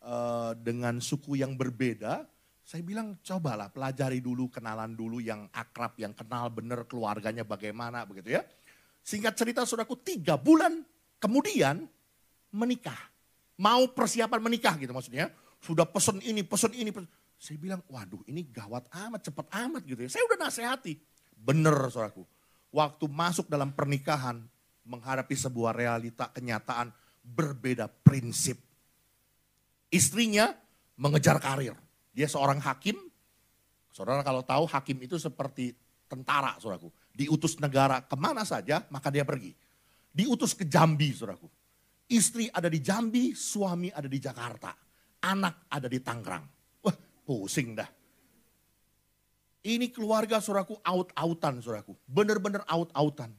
uh, 0.00 0.56
dengan 0.56 1.04
suku 1.04 1.36
yang 1.36 1.52
berbeda. 1.52 2.24
Saya 2.64 2.80
bilang 2.80 3.20
cobalah 3.20 3.68
pelajari 3.68 4.24
dulu, 4.24 4.48
kenalan 4.48 4.96
dulu 4.96 5.20
yang 5.20 5.52
akrab, 5.52 6.00
yang 6.00 6.16
kenal 6.16 6.48
benar 6.48 6.88
keluarganya 6.88 7.44
bagaimana 7.44 8.08
begitu 8.08 8.40
ya. 8.40 8.42
Singkat 9.04 9.36
cerita 9.36 9.60
saudaraku 9.68 10.00
tiga 10.00 10.40
bulan 10.40 10.80
kemudian 11.20 11.84
menikah. 12.56 13.12
Mau 13.60 13.84
persiapan 13.92 14.40
menikah 14.40 14.80
gitu 14.80 14.96
maksudnya. 14.96 15.28
Sudah 15.60 15.84
pesen 15.84 16.24
ini, 16.24 16.40
pesen 16.40 16.72
ini. 16.72 16.88
Pesen. 16.88 17.10
Saya 17.36 17.56
bilang 17.60 17.84
waduh 17.88 18.24
ini 18.28 18.48
gawat 18.48 18.88
amat, 18.88 19.28
cepat 19.28 19.46
amat 19.68 19.84
gitu 19.84 20.00
ya. 20.04 20.08
Saya 20.08 20.24
udah 20.24 20.48
nasihati. 20.48 21.09
Bener 21.40 21.88
saudaraku. 21.88 22.28
Waktu 22.70 23.04
masuk 23.08 23.48
dalam 23.48 23.72
pernikahan 23.72 24.44
menghadapi 24.84 25.34
sebuah 25.34 25.72
realita 25.74 26.28
kenyataan 26.30 26.92
berbeda 27.24 27.88
prinsip. 27.88 28.60
Istrinya 29.90 30.54
mengejar 31.00 31.40
karir 31.42 31.74
dia 32.14 32.26
seorang 32.26 32.58
hakim. 32.60 32.98
Saudara 33.90 34.22
kalau 34.22 34.44
tahu 34.46 34.68
hakim 34.70 35.02
itu 35.02 35.18
seperti 35.18 35.74
tentara, 36.06 36.54
saudaraku. 36.62 36.90
Diutus 37.10 37.58
negara 37.58 38.02
ke 38.02 38.14
mana 38.14 38.46
saja, 38.46 38.86
maka 38.90 39.10
dia 39.10 39.26
pergi. 39.26 39.54
Diutus 40.10 40.54
ke 40.54 40.66
Jambi, 40.66 41.10
saudaraku. 41.10 41.46
Istri 42.10 42.50
ada 42.50 42.66
di 42.66 42.82
Jambi, 42.82 43.34
suami 43.34 43.90
ada 43.90 44.06
di 44.10 44.18
Jakarta. 44.18 44.74
Anak 45.26 45.70
ada 45.70 45.86
di 45.86 45.98
Tangerang. 46.02 46.44
Wah, 46.82 46.96
pusing 47.26 47.78
dah. 47.78 47.86
Ini 49.60 49.92
keluarga 49.92 50.40
saudaraku 50.40 50.80
out-outan 50.80 51.60
saudaraku. 51.60 51.92
Benar-benar 52.08 52.64
out-outan. 52.64 53.32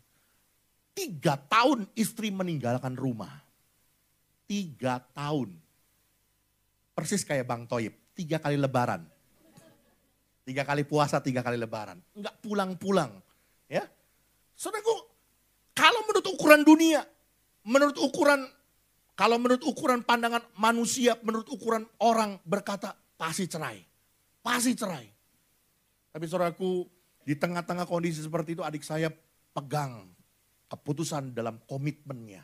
Tiga 0.93 1.39
tahun 1.49 1.89
istri 1.97 2.29
meninggalkan 2.29 2.93
rumah. 2.93 3.41
Tiga 4.45 5.01
tahun. 5.17 5.57
Persis 6.93 7.25
kayak 7.25 7.47
Bang 7.47 7.65
Toib 7.65 8.01
tiga 8.13 8.37
kali 8.37 8.59
lebaran. 8.59 9.01
Tiga 10.45 10.65
kali 10.65 10.85
puasa, 10.85 11.21
tiga 11.21 11.41
kali 11.41 11.57
lebaran. 11.57 12.01
Enggak 12.17 12.37
pulang-pulang. 12.41 13.17
Ya. 13.69 13.85
Saudaraku, 14.57 14.93
kalau 15.73 16.01
menurut 16.05 16.27
ukuran 16.27 16.61
dunia, 16.65 17.01
menurut 17.65 17.97
ukuran, 17.97 18.45
kalau 19.17 19.37
menurut 19.37 19.63
ukuran 19.65 20.01
pandangan 20.05 20.41
manusia, 20.57 21.17
menurut 21.21 21.49
ukuran 21.49 21.85
orang 22.01 22.41
berkata, 22.45 22.93
pasti 23.17 23.45
cerai. 23.45 23.81
Pasti 24.41 24.73
cerai. 24.73 25.05
Tapi 26.11 26.25
saudaraku, 26.27 26.87
di 27.23 27.33
tengah-tengah 27.39 27.87
kondisi 27.87 28.19
seperti 28.23 28.59
itu 28.59 28.63
adik 28.63 28.83
saya 28.83 29.11
pegang 29.55 30.11
keputusan 30.67 31.35
dalam 31.35 31.59
komitmennya. 31.67 32.43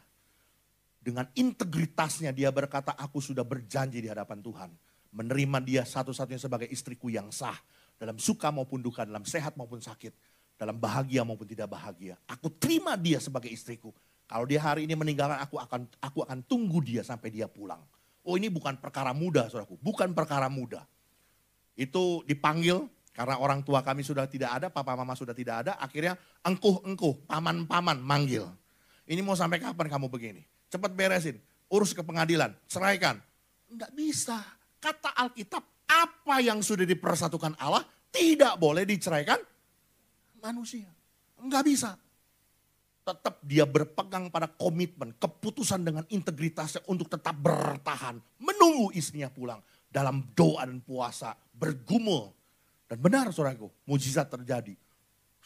Dengan 1.00 1.28
integritasnya 1.36 2.36
dia 2.36 2.52
berkata, 2.52 2.96
aku 2.96 3.24
sudah 3.24 3.48
berjanji 3.48 4.04
di 4.04 4.12
hadapan 4.12 4.44
Tuhan 4.44 4.72
menerima 5.18 5.58
dia 5.64 5.82
satu-satunya 5.88 6.38
sebagai 6.38 6.68
istriku 6.70 7.10
yang 7.10 7.34
sah. 7.34 7.56
Dalam 7.98 8.22
suka 8.22 8.54
maupun 8.54 8.84
duka, 8.86 9.02
dalam 9.08 9.26
sehat 9.26 9.58
maupun 9.58 9.82
sakit. 9.82 10.14
Dalam 10.58 10.78
bahagia 10.78 11.22
maupun 11.22 11.46
tidak 11.46 11.70
bahagia. 11.74 12.18
Aku 12.30 12.50
terima 12.58 12.98
dia 12.98 13.22
sebagai 13.22 13.50
istriku. 13.50 13.94
Kalau 14.26 14.46
dia 14.46 14.62
hari 14.62 14.90
ini 14.90 14.98
meninggalkan 14.98 15.38
aku 15.38 15.58
akan 15.62 15.86
aku 16.02 16.26
akan 16.26 16.42
tunggu 16.46 16.82
dia 16.82 17.02
sampai 17.06 17.30
dia 17.30 17.46
pulang. 17.46 17.82
Oh 18.28 18.36
ini 18.36 18.52
bukan 18.52 18.76
perkara 18.76 19.16
mudah 19.16 19.48
saudaraku, 19.48 19.80
bukan 19.80 20.12
perkara 20.12 20.50
mudah. 20.52 20.84
Itu 21.78 22.26
dipanggil 22.26 22.90
karena 23.18 23.42
orang 23.42 23.66
tua 23.66 23.82
kami 23.82 24.06
sudah 24.06 24.30
tidak 24.30 24.54
ada, 24.54 24.70
papa 24.70 24.94
mama 24.94 25.18
sudah 25.18 25.34
tidak 25.34 25.66
ada, 25.66 25.74
akhirnya 25.82 26.14
engkuh-engkuh, 26.46 27.26
paman-paman 27.26 27.98
manggil. 27.98 28.46
Ini 29.10 29.26
mau 29.26 29.34
sampai 29.34 29.58
kapan 29.58 29.90
kamu 29.90 30.06
begini? 30.06 30.46
Cepat 30.70 30.94
beresin, 30.94 31.42
urus 31.74 31.98
ke 31.98 32.06
pengadilan, 32.06 32.54
ceraikan. 32.70 33.18
Enggak 33.74 33.90
bisa. 33.98 34.38
Kata 34.78 35.18
Alkitab, 35.18 35.66
apa 35.90 36.46
yang 36.46 36.62
sudah 36.62 36.86
dipersatukan 36.86 37.58
Allah 37.58 37.82
tidak 38.14 38.54
boleh 38.62 38.86
diceraikan 38.86 39.42
manusia. 40.38 40.86
Enggak 41.42 41.66
bisa 41.66 41.98
tetap 43.02 43.42
dia 43.42 43.66
berpegang 43.66 44.30
pada 44.30 44.46
komitmen, 44.46 45.18
keputusan 45.18 45.82
dengan 45.82 46.06
integritasnya 46.12 46.86
untuk 46.86 47.10
tetap 47.10 47.34
bertahan, 47.40 48.22
menunggu 48.38 48.94
istrinya 48.94 49.32
pulang 49.32 49.64
dalam 49.88 50.22
doa 50.36 50.68
dan 50.68 50.84
puasa, 50.86 51.34
bergumul. 51.56 52.37
Dan 52.88 53.04
benar 53.04 53.30
saudaraku, 53.36 53.68
mujizat 53.84 54.32
terjadi. 54.32 54.74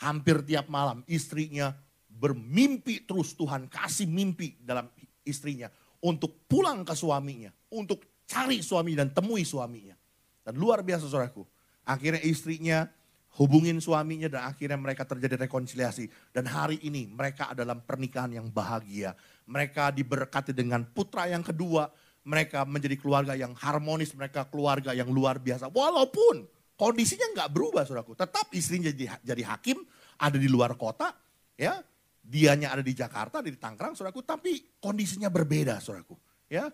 Hampir 0.01 0.41
tiap 0.45 0.69
malam 0.69 1.01
istrinya 1.09 1.73
bermimpi 2.09 3.05
terus 3.05 3.33
Tuhan 3.33 3.65
kasih 3.65 4.05
mimpi 4.05 4.57
dalam 4.61 4.89
istrinya 5.25 5.69
untuk 6.01 6.45
pulang 6.49 6.81
ke 6.85 6.93
suaminya, 6.97 7.53
untuk 7.73 8.05
cari 8.25 8.61
suami 8.61 8.97
dan 8.97 9.13
temui 9.13 9.45
suaminya. 9.45 9.97
Dan 10.41 10.57
luar 10.57 10.81
biasa 10.81 11.05
saudaraku, 11.05 11.45
akhirnya 11.85 12.21
istrinya 12.25 12.89
hubungin 13.37 13.79
suaminya 13.79 14.27
dan 14.27 14.49
akhirnya 14.49 14.77
mereka 14.77 15.05
terjadi 15.05 15.45
rekonsiliasi. 15.45 16.09
Dan 16.33 16.49
hari 16.49 16.81
ini 16.81 17.05
mereka 17.07 17.53
adalah 17.53 17.77
pernikahan 17.77 18.33
yang 18.33 18.49
bahagia. 18.49 19.13
Mereka 19.45 19.93
diberkati 19.93 20.51
dengan 20.51 20.83
putra 20.83 21.29
yang 21.29 21.45
kedua. 21.45 21.87
Mereka 22.21 22.69
menjadi 22.69 23.01
keluarga 23.01 23.33
yang 23.33 23.57
harmonis, 23.57 24.13
mereka 24.13 24.45
keluarga 24.45 24.93
yang 24.93 25.09
luar 25.09 25.41
biasa. 25.41 25.73
Walaupun 25.73 26.45
kondisinya 26.81 27.29
nggak 27.37 27.49
berubah 27.53 27.85
saudaraku. 27.85 28.17
Tetap 28.17 28.49
istrinya 28.57 28.89
jadi, 28.89 29.21
jadi 29.21 29.43
hakim, 29.53 29.85
ada 30.17 30.41
di 30.41 30.49
luar 30.49 30.73
kota. 30.73 31.13
ya 31.53 31.77
Dianya 32.21 32.73
ada 32.73 32.81
di 32.81 32.97
Jakarta, 32.97 33.45
ada 33.45 33.49
di 33.49 33.61
Tangerang 33.61 33.93
saudaraku. 33.93 34.25
Tapi 34.25 34.81
kondisinya 34.81 35.29
berbeda 35.29 35.77
saudaraku. 35.77 36.17
Ya, 36.49 36.73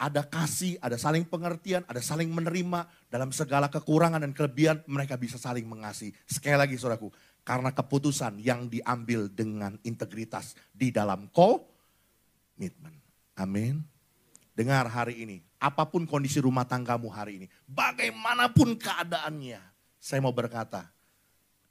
ada 0.00 0.24
kasih, 0.24 0.80
ada 0.80 0.96
saling 0.96 1.28
pengertian, 1.28 1.84
ada 1.84 2.00
saling 2.00 2.32
menerima 2.32 2.88
dalam 3.12 3.28
segala 3.30 3.68
kekurangan 3.68 4.24
dan 4.24 4.32
kelebihan 4.32 4.80
mereka 4.88 5.20
bisa 5.20 5.36
saling 5.36 5.68
mengasihi. 5.68 6.16
Sekali 6.24 6.56
lagi 6.56 6.74
saudaraku, 6.80 7.12
karena 7.44 7.70
keputusan 7.70 8.40
yang 8.40 8.66
diambil 8.72 9.28
dengan 9.28 9.76
integritas 9.84 10.56
di 10.72 10.90
dalam 10.90 11.28
komitmen. 11.30 12.98
Amin. 13.36 13.91
Dengar 14.52 14.84
hari 14.84 15.24
ini, 15.24 15.40
apa 15.56 15.88
pun 15.88 16.04
kondisi 16.04 16.36
rumah 16.36 16.68
tanggamu 16.68 17.08
hari 17.08 17.40
ini, 17.40 17.46
bagaimanapun 17.64 18.76
keadaannya, 18.76 19.60
saya 19.96 20.20
mau 20.20 20.36
berkata, 20.36 20.92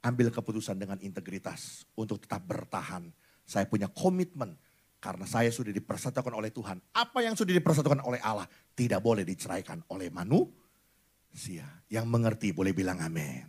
ambil 0.02 0.34
keputusan 0.34 0.76
dengan 0.76 0.98
integritas 0.98 1.86
untuk 1.94 2.26
tetap 2.26 2.42
bertahan. 2.42 3.06
Saya 3.46 3.70
punya 3.70 3.86
komitmen 3.86 4.58
karena 4.98 5.26
saya 5.26 5.50
sudah 5.54 5.70
dipersatukan 5.70 6.34
oleh 6.34 6.50
Tuhan. 6.50 6.78
Apa 6.94 7.22
yang 7.22 7.38
sudah 7.38 7.54
dipersatukan 7.54 8.02
oleh 8.02 8.18
Allah 8.22 8.46
tidak 8.74 8.98
boleh 8.98 9.22
diceraikan 9.22 9.82
oleh 9.94 10.10
manusia. 10.10 11.66
Yang 11.86 12.06
mengerti 12.10 12.48
boleh 12.50 12.74
bilang 12.74 12.98
amin. 12.98 13.46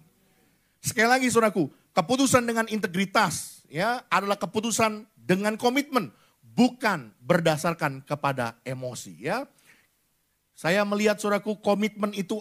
Sekali 0.84 1.10
lagi 1.10 1.28
saudaraku, 1.32 1.94
keputusan 1.96 2.44
dengan 2.44 2.66
integritas 2.70 3.64
ya 3.72 4.04
adalah 4.12 4.36
keputusan 4.36 5.08
dengan 5.16 5.56
komitmen, 5.56 6.12
bukan 6.54 7.10
berdasarkan 7.20 8.06
kepada 8.06 8.58
emosi 8.62 9.14
ya. 9.26 9.50
Saya 10.54 10.86
melihat 10.86 11.18
saudaraku 11.18 11.58
komitmen 11.60 12.14
itu 12.14 12.40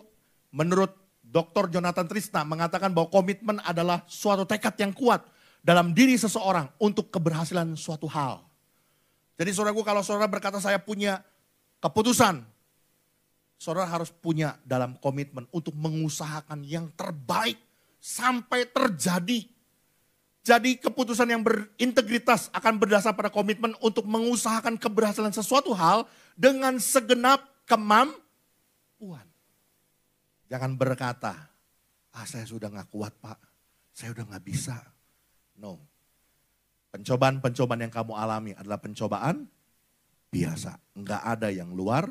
menurut 0.52 0.92
Dr. 1.24 1.72
Jonathan 1.72 2.04
Trisna 2.04 2.44
mengatakan 2.44 2.92
bahwa 2.92 3.08
komitmen 3.08 3.56
adalah 3.64 4.04
suatu 4.04 4.44
tekad 4.44 4.76
yang 4.76 4.92
kuat 4.92 5.24
dalam 5.64 5.96
diri 5.96 6.20
seseorang 6.20 6.68
untuk 6.76 7.08
keberhasilan 7.08 7.72
suatu 7.72 8.04
hal. 8.04 8.44
Jadi 9.40 9.50
saudaraku 9.56 9.80
kalau 9.80 10.04
saudara 10.04 10.28
berkata 10.28 10.60
saya 10.60 10.76
punya 10.76 11.24
keputusan, 11.80 12.44
saudara 13.56 13.88
harus 13.88 14.12
punya 14.12 14.60
dalam 14.66 15.00
komitmen 15.00 15.48
untuk 15.48 15.72
mengusahakan 15.72 16.60
yang 16.68 16.92
terbaik 16.92 17.56
sampai 17.96 18.68
terjadi. 18.68 19.48
Jadi 20.42 20.74
keputusan 20.78 21.30
yang 21.30 21.46
berintegritas 21.46 22.50
akan 22.50 22.74
berdasar 22.82 23.14
pada 23.14 23.30
komitmen 23.30 23.78
untuk 23.78 24.02
mengusahakan 24.10 24.74
keberhasilan 24.74 25.30
sesuatu 25.30 25.70
hal 25.70 26.02
dengan 26.34 26.82
segenap 26.82 27.46
kemampuan. 27.62 29.22
Jangan 30.50 30.74
berkata, 30.74 31.46
ah 32.10 32.26
saya 32.26 32.42
sudah 32.42 32.68
gak 32.74 32.90
kuat 32.90 33.14
pak, 33.22 33.38
saya 33.94 34.10
udah 34.10 34.34
gak 34.34 34.44
bisa. 34.44 34.82
No, 35.54 35.78
Pencobaan-pencobaan 36.92 37.88
yang 37.88 37.94
kamu 37.94 38.12
alami 38.12 38.52
adalah 38.52 38.76
pencobaan 38.76 39.48
biasa. 40.28 40.76
Enggak 40.92 41.24
ada 41.24 41.48
yang 41.48 41.72
luar 41.72 42.04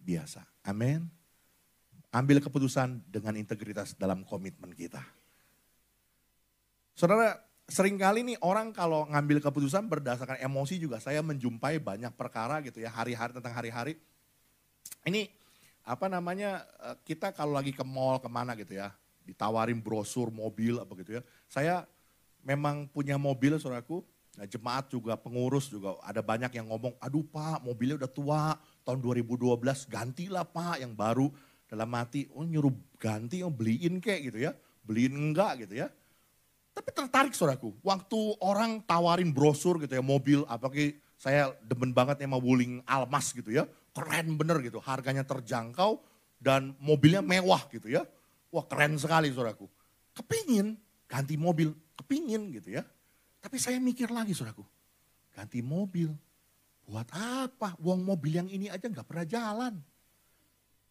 biasa. 0.00 0.40
Amin. 0.64 1.04
Ambil 2.08 2.40
keputusan 2.40 3.04
dengan 3.12 3.36
integritas 3.36 3.92
dalam 4.00 4.24
komitmen 4.24 4.72
kita. 4.72 5.04
Saudara, 7.00 7.32
sering 7.64 7.96
kali 7.96 8.20
nih 8.20 8.36
orang 8.44 8.76
kalau 8.76 9.08
ngambil 9.08 9.40
keputusan 9.40 9.88
berdasarkan 9.88 10.36
emosi 10.36 10.76
juga 10.76 11.00
saya 11.00 11.24
menjumpai 11.24 11.80
banyak 11.80 12.12
perkara 12.12 12.60
gitu 12.60 12.76
ya, 12.76 12.92
hari-hari 12.92 13.32
tentang 13.32 13.56
hari-hari. 13.56 13.96
Ini 15.08 15.32
apa 15.88 16.12
namanya, 16.12 16.60
eh, 16.60 17.00
kita 17.08 17.32
kalau 17.32 17.56
lagi 17.56 17.72
ke 17.72 17.80
mall 17.80 18.20
ke 18.20 18.28
mana 18.28 18.52
gitu 18.52 18.76
ya, 18.76 18.92
ditawarin 19.24 19.80
brosur 19.80 20.28
mobil 20.28 20.76
apa 20.76 20.92
gitu 21.00 21.16
ya. 21.16 21.22
Saya 21.48 21.88
memang 22.44 22.84
punya 22.92 23.16
mobil 23.16 23.56
saudaraku, 23.56 24.04
nah, 24.36 24.44
jemaat 24.44 24.92
juga 24.92 25.16
pengurus 25.16 25.72
juga 25.72 25.96
ada 26.04 26.20
banyak 26.20 26.52
yang 26.52 26.68
ngomong, 26.68 27.00
aduh 27.00 27.24
pak 27.24 27.64
mobilnya 27.64 27.96
udah 27.96 28.12
tua, 28.12 28.44
tahun 28.84 29.00
2012 29.00 29.88
gantilah 29.88 30.44
pak 30.44 30.84
yang 30.84 30.92
baru. 30.92 31.32
Dalam 31.64 31.88
mati, 31.88 32.28
oh 32.36 32.44
nyuruh 32.44 32.76
ganti, 33.00 33.40
oh 33.40 33.48
beliin 33.48 34.04
kek 34.04 34.20
gitu 34.20 34.36
ya, 34.36 34.52
beliin 34.84 35.16
enggak 35.16 35.64
gitu 35.64 35.80
ya. 35.80 35.88
Tapi 36.70 36.90
tertarik 36.94 37.34
saudaraku, 37.34 37.74
waktu 37.82 38.18
orang 38.40 38.80
tawarin 38.86 39.34
brosur 39.34 39.76
gitu 39.82 39.98
ya, 39.98 40.04
mobil, 40.04 40.46
apalagi 40.46 40.96
saya 41.20 41.52
demen 41.60 41.92
banget 41.92 42.22
sama 42.22 42.40
Wuling 42.40 42.80
Almas 42.86 43.34
gitu 43.34 43.52
ya, 43.52 43.68
keren 43.92 44.38
bener 44.38 44.62
gitu, 44.64 44.78
harganya 44.80 45.26
terjangkau 45.26 46.00
dan 46.40 46.72
mobilnya 46.80 47.20
mewah 47.20 47.66
gitu 47.68 47.90
ya. 47.90 48.06
Wah 48.50 48.64
keren 48.64 48.96
sekali 48.96 49.28
saudaraku. 49.30 49.68
Kepingin 50.16 50.78
ganti 51.10 51.34
mobil, 51.36 51.74
kepingin 51.98 52.54
gitu 52.54 52.78
ya. 52.78 52.82
Tapi 53.42 53.58
saya 53.58 53.76
mikir 53.82 54.08
lagi 54.08 54.32
saudaraku, 54.32 54.64
ganti 55.34 55.60
mobil. 55.60 56.14
Buat 56.86 57.10
apa? 57.14 57.78
Uang 57.78 58.02
mobil 58.02 58.40
yang 58.40 58.48
ini 58.50 58.66
aja 58.66 58.90
nggak 58.90 59.06
pernah 59.06 59.26
jalan. 59.26 59.74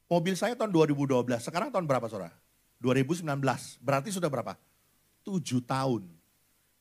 Mobil 0.09 0.33
saya 0.33 0.55
tahun 0.57 0.73
2012, 0.73 1.25
sekarang 1.43 1.69
tahun 1.69 1.85
berapa 1.85 2.07
saudara? 2.09 2.33
2019, 2.81 3.27
berarti 3.83 4.09
sudah 4.09 4.31
berapa? 4.31 4.55
7 5.29 5.61
tahun. 5.61 6.09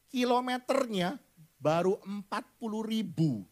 Kilometernya 0.08 1.20
baru 1.60 2.00
40 2.00 2.24
ribu. 2.88 3.44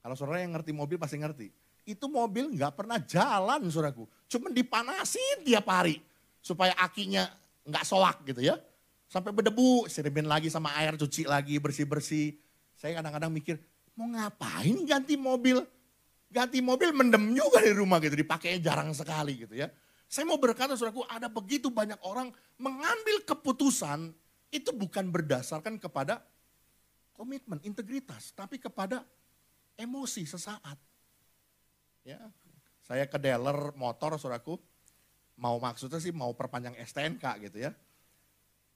Kalau 0.00 0.16
saudara 0.16 0.40
yang 0.40 0.56
ngerti 0.56 0.72
mobil 0.72 0.96
pasti 0.96 1.20
ngerti. 1.20 1.52
Itu 1.84 2.08
mobil 2.08 2.48
nggak 2.56 2.72
pernah 2.72 2.96
jalan 2.96 3.68
saudaraku. 3.68 4.08
Cuma 4.24 4.48
dipanasin 4.48 5.44
tiap 5.44 5.68
hari. 5.68 6.00
Supaya 6.40 6.72
akinya 6.80 7.28
nggak 7.68 7.84
soak 7.84 8.24
gitu 8.24 8.40
ya. 8.40 8.56
Sampai 9.08 9.32
berdebu, 9.32 9.88
sirimin 9.88 10.28
lagi 10.28 10.48
sama 10.48 10.72
air, 10.80 10.96
cuci 10.96 11.28
lagi, 11.28 11.56
bersih-bersih. 11.60 12.36
Saya 12.76 13.00
kadang-kadang 13.00 13.32
mikir, 13.32 13.56
mau 13.96 14.04
ngapain 14.08 14.76
ganti 14.84 15.16
mobil? 15.16 15.64
Ganti 16.28 16.60
mobil 16.60 16.92
mendem 16.92 17.32
juga 17.32 17.64
di 17.64 17.72
rumah 17.72 17.96
gitu, 18.04 18.12
dipakai 18.12 18.60
jarang 18.60 18.92
sekali 18.92 19.48
gitu 19.48 19.56
ya. 19.56 19.72
Saya 20.08 20.24
mau 20.24 20.40
berkata 20.40 20.72
saudaraku, 20.72 21.04
ada 21.04 21.28
begitu 21.28 21.68
banyak 21.68 22.00
orang 22.00 22.32
mengambil 22.56 23.20
keputusan 23.28 24.10
itu 24.48 24.72
bukan 24.72 25.12
berdasarkan 25.12 25.76
kepada 25.76 26.24
komitmen, 27.12 27.60
integritas, 27.60 28.32
tapi 28.32 28.56
kepada 28.56 29.04
emosi 29.76 30.24
sesaat. 30.24 30.80
Ya, 32.08 32.24
saya 32.88 33.04
ke 33.04 33.20
dealer 33.20 33.76
motor 33.76 34.16
saudaraku, 34.16 34.56
mau 35.36 35.60
maksudnya 35.60 36.00
sih 36.00 36.10
mau 36.10 36.32
perpanjang 36.32 36.72
STNK 36.80 37.24
gitu 37.44 37.68
ya 37.68 37.76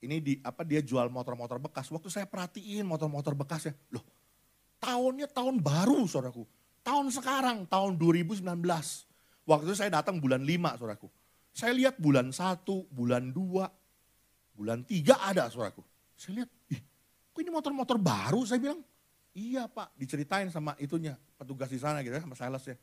ini 0.03 0.19
di 0.19 0.33
apa 0.43 0.67
dia 0.67 0.83
jual 0.83 1.07
motor-motor 1.07 1.57
bekas. 1.63 1.87
Waktu 1.87 2.11
saya 2.11 2.27
perhatiin 2.27 2.83
motor-motor 2.83 3.31
bekasnya, 3.39 3.71
loh 3.95 4.03
tahunnya 4.83 5.31
tahun 5.31 5.63
baru 5.63 6.03
saudaraku. 6.03 6.43
Tahun 6.83 7.07
sekarang, 7.15 7.63
tahun 7.71 7.95
2019. 7.95 8.43
Waktu 9.47 9.63
itu 9.71 9.75
saya 9.79 10.03
datang 10.03 10.19
bulan 10.19 10.43
5 10.43 10.75
saudaraku. 10.75 11.07
Saya 11.53 11.77
lihat 11.77 12.01
bulan 12.01 12.33
1, 12.33 12.65
bulan 12.89 13.29
2, 13.29 14.57
bulan 14.57 14.81
3 14.81 15.29
ada 15.29 15.45
saudaraku. 15.53 15.85
Saya 16.17 16.41
lihat, 16.41 16.49
ih 16.73 16.81
kok 17.29 17.39
ini 17.41 17.53
motor-motor 17.53 18.01
baru 18.01 18.41
saya 18.41 18.57
bilang. 18.57 18.81
Iya 19.33 19.65
pak, 19.65 19.97
diceritain 19.97 20.49
sama 20.53 20.77
itunya, 20.77 21.17
petugas 21.37 21.65
di 21.69 21.81
sana 21.81 22.05
gitu 22.05 22.13
ya, 22.13 22.21
sama 22.21 22.37
sales 22.37 22.61
ya. 22.69 22.77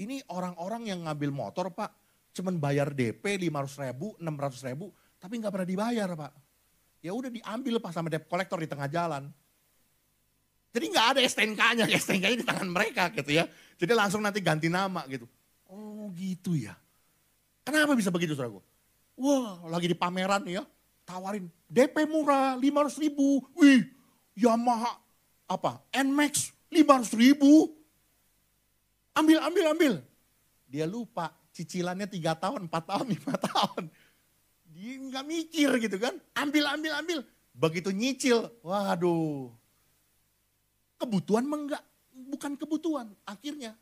Ini 0.00 0.24
orang-orang 0.32 0.88
yang 0.88 1.04
ngambil 1.04 1.32
motor 1.32 1.68
pak, 1.68 1.92
cuman 2.32 2.56
bayar 2.56 2.92
DP 2.92 3.20
500 3.48 3.84
ribu, 3.84 4.16
600 4.16 4.68
ribu, 4.72 4.92
tapi 5.20 5.36
nggak 5.36 5.52
pernah 5.52 5.68
dibayar 5.68 6.08
pak. 6.16 6.32
Ya 7.04 7.12
udah 7.12 7.28
diambil 7.28 7.76
pak 7.80 7.92
sama 7.92 8.08
debt 8.08 8.24
collector 8.24 8.56
di 8.56 8.68
tengah 8.68 8.88
jalan. 8.88 9.28
Jadi 10.72 10.84
nggak 10.92 11.06
ada 11.16 11.20
STNK-nya, 11.24 11.84
STNK-nya 11.92 12.38
di 12.40 12.46
tangan 12.48 12.68
mereka 12.68 13.08
gitu 13.12 13.32
ya. 13.36 13.44
Jadi 13.76 13.92
langsung 13.92 14.24
nanti 14.24 14.40
ganti 14.40 14.68
nama 14.72 15.04
gitu. 15.08 15.28
Oh 15.68 16.08
gitu 16.16 16.56
ya. 16.56 16.76
Kenapa 17.66 17.98
bisa 17.98 18.14
begitu 18.14 18.38
saudaraku? 18.38 18.62
Wah 19.18 19.66
lagi 19.66 19.90
di 19.90 19.96
pameran 19.98 20.46
ya, 20.46 20.62
tawarin 21.02 21.50
DP 21.66 22.06
murah 22.06 22.54
500 22.54 23.02
ribu. 23.02 23.42
Wih 23.58 23.90
Yamaha 24.38 25.02
apa? 25.50 25.82
Nmax 25.90 26.54
500 26.70 27.10
ribu. 27.18 27.74
Ambil, 29.16 29.42
ambil, 29.42 29.64
ambil. 29.72 29.92
Dia 30.68 30.84
lupa 30.84 31.32
cicilannya 31.56 32.04
3 32.04 32.36
tahun, 32.36 32.60
4 32.68 32.84
tahun, 32.84 33.06
5 33.16 33.46
tahun. 33.50 33.82
Dia 34.76 34.92
nggak 35.08 35.24
mikir 35.24 35.70
gitu 35.80 35.96
kan. 35.96 36.14
Ambil, 36.36 36.68
ambil, 36.68 36.92
ambil. 37.00 37.18
Begitu 37.56 37.88
nyicil, 37.96 38.52
waduh. 38.60 39.48
Kebutuhan 41.00 41.48
menggak, 41.48 41.80
bukan 42.12 42.60
kebutuhan. 42.60 43.16
Akhirnya 43.24 43.72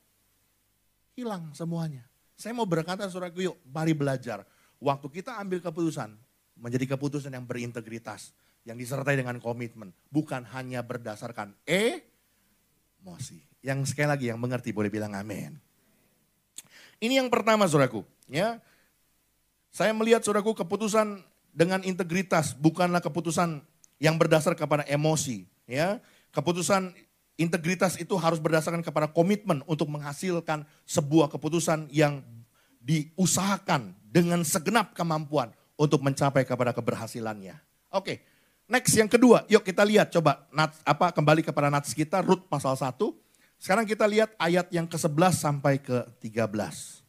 hilang 1.19 1.51
semuanya. 1.51 2.07
Saya 2.35 2.53
mau 2.53 2.67
berkata 2.67 3.07
saudaraku 3.07 3.47
yuk 3.47 3.57
mari 3.71 3.95
belajar. 3.95 4.43
Waktu 4.83 5.07
kita 5.09 5.39
ambil 5.39 5.63
keputusan, 5.63 6.13
menjadi 6.59 6.95
keputusan 6.95 7.35
yang 7.35 7.47
berintegritas 7.47 8.35
yang 8.65 8.81
disertai 8.81 9.19
dengan 9.19 9.37
komitmen, 9.39 9.93
bukan 10.09 10.43
hanya 10.57 10.81
berdasarkan 10.81 11.53
emosi. 11.69 13.45
Yang 13.65 13.93
sekali 13.93 14.09
lagi 14.09 14.27
yang 14.33 14.41
mengerti 14.41 14.73
boleh 14.73 14.89
bilang 14.93 15.13
amin. 15.17 15.57
Ini 17.01 17.21
yang 17.21 17.29
pertama 17.29 17.69
saudaraku, 17.69 18.05
ya. 18.29 18.61
Saya 19.75 19.93
melihat 19.93 20.23
saudaraku 20.25 20.55
keputusan 20.55 21.21
dengan 21.53 21.83
integritas 21.85 22.55
bukanlah 22.57 23.03
keputusan 23.03 23.61
yang 24.01 24.17
berdasar 24.17 24.57
kepada 24.57 24.87
emosi, 24.89 25.45
ya. 25.69 26.01
Keputusan 26.33 26.97
integritas 27.35 27.99
itu 27.99 28.15
harus 28.15 28.39
berdasarkan 28.39 28.83
kepada 28.83 29.11
komitmen 29.11 29.63
untuk 29.67 29.91
menghasilkan 29.91 30.63
sebuah 30.87 31.31
keputusan 31.31 31.91
yang 31.91 32.23
diusahakan 32.79 33.97
dengan 34.07 34.47
segenap 34.47 34.95
kemampuan 34.95 35.51
untuk 35.75 36.05
mencapai 36.05 36.47
kepada 36.47 36.71
keberhasilannya. 36.71 37.59
Oke, 37.91 38.23
Next 38.65 38.97
yang 38.97 39.13
kedua, 39.13 39.45
yuk 39.45 39.61
kita 39.61 39.85
lihat 39.85 40.09
coba 40.09 40.49
nats, 40.49 40.81
apa 40.89 41.13
kembali 41.13 41.45
kepada 41.45 41.69
nats 41.69 41.93
kita 41.93 42.25
Rut 42.25 42.49
pasal 42.49 42.73
1. 42.73 42.97
Sekarang 43.61 43.85
kita 43.85 44.09
lihat 44.09 44.33
ayat 44.41 44.73
yang 44.73 44.89
ke-11 44.89 45.33
sampai 45.37 45.77
ke-13. 45.85 47.05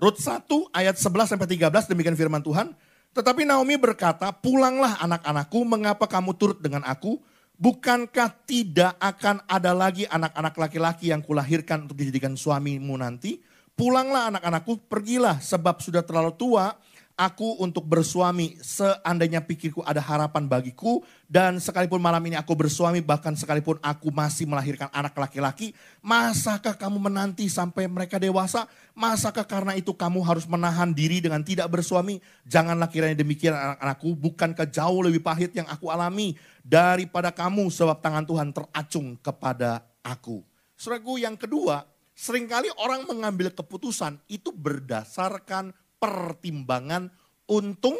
Rut 0.00 0.16
1 0.16 0.48
ayat 0.72 0.96
11 0.96 1.36
sampai 1.36 1.46
13 1.46 1.92
demikian 1.92 2.16
firman 2.16 2.40
Tuhan. 2.40 2.72
Tetapi 3.12 3.44
Naomi 3.44 3.76
berkata, 3.76 4.32
"Pulanglah 4.32 4.96
anak-anakku, 5.04 5.60
mengapa 5.68 6.08
kamu 6.08 6.32
turut 6.32 6.58
dengan 6.64 6.80
aku? 6.88 7.20
Bukankah 7.62 8.42
tidak 8.42 8.98
akan 8.98 9.46
ada 9.46 9.70
lagi 9.70 10.02
anak-anak 10.10 10.54
laki-laki 10.58 11.14
yang 11.14 11.22
kulahirkan 11.22 11.86
untuk 11.86 11.94
dijadikan 11.94 12.34
suamimu 12.34 12.98
nanti? 12.98 13.38
Pulanglah 13.78 14.34
anak-anakku, 14.34 14.90
pergilah. 14.90 15.38
Sebab 15.38 15.78
sudah 15.78 16.02
terlalu 16.02 16.34
tua." 16.34 16.74
aku 17.16 17.60
untuk 17.60 17.84
bersuami. 17.84 18.56
Seandainya 18.60 19.44
pikirku 19.44 19.84
ada 19.84 20.00
harapan 20.00 20.48
bagiku 20.48 21.04
dan 21.28 21.60
sekalipun 21.62 22.00
malam 22.00 22.20
ini 22.26 22.36
aku 22.36 22.52
bersuami 22.56 23.00
bahkan 23.00 23.32
sekalipun 23.36 23.78
aku 23.80 24.12
masih 24.12 24.44
melahirkan 24.44 24.90
anak 24.92 25.16
laki-laki 25.16 25.72
masakah 26.02 26.76
kamu 26.76 26.98
menanti 26.98 27.46
sampai 27.48 27.88
mereka 27.88 28.18
dewasa? 28.18 28.66
Masakah 28.92 29.46
karena 29.48 29.72
itu 29.78 29.94
kamu 29.96 30.20
harus 30.20 30.44
menahan 30.44 30.92
diri 30.92 31.22
dengan 31.22 31.40
tidak 31.40 31.70
bersuami? 31.72 32.20
Janganlah 32.44 32.90
kiranya 32.92 33.16
demikian 33.16 33.56
anak-anakku. 33.56 34.12
Bukankah 34.18 34.68
jauh 34.68 35.00
lebih 35.00 35.24
pahit 35.24 35.56
yang 35.56 35.68
aku 35.70 35.88
alami 35.88 36.36
daripada 36.62 37.34
kamu 37.34 37.68
sebab 37.68 37.98
tangan 37.98 38.24
Tuhan 38.24 38.48
teracung 38.54 39.18
kepada 39.18 39.82
aku 40.02 40.42
Saudaraku 40.82 41.22
yang 41.22 41.38
kedua 41.38 41.86
sering 42.10 42.50
kali 42.50 42.66
orang 42.74 43.06
mengambil 43.06 43.54
keputusan 43.54 44.18
itu 44.26 44.50
berdasarkan 44.50 45.70
pertimbangan 46.02 47.06
untung 47.46 47.94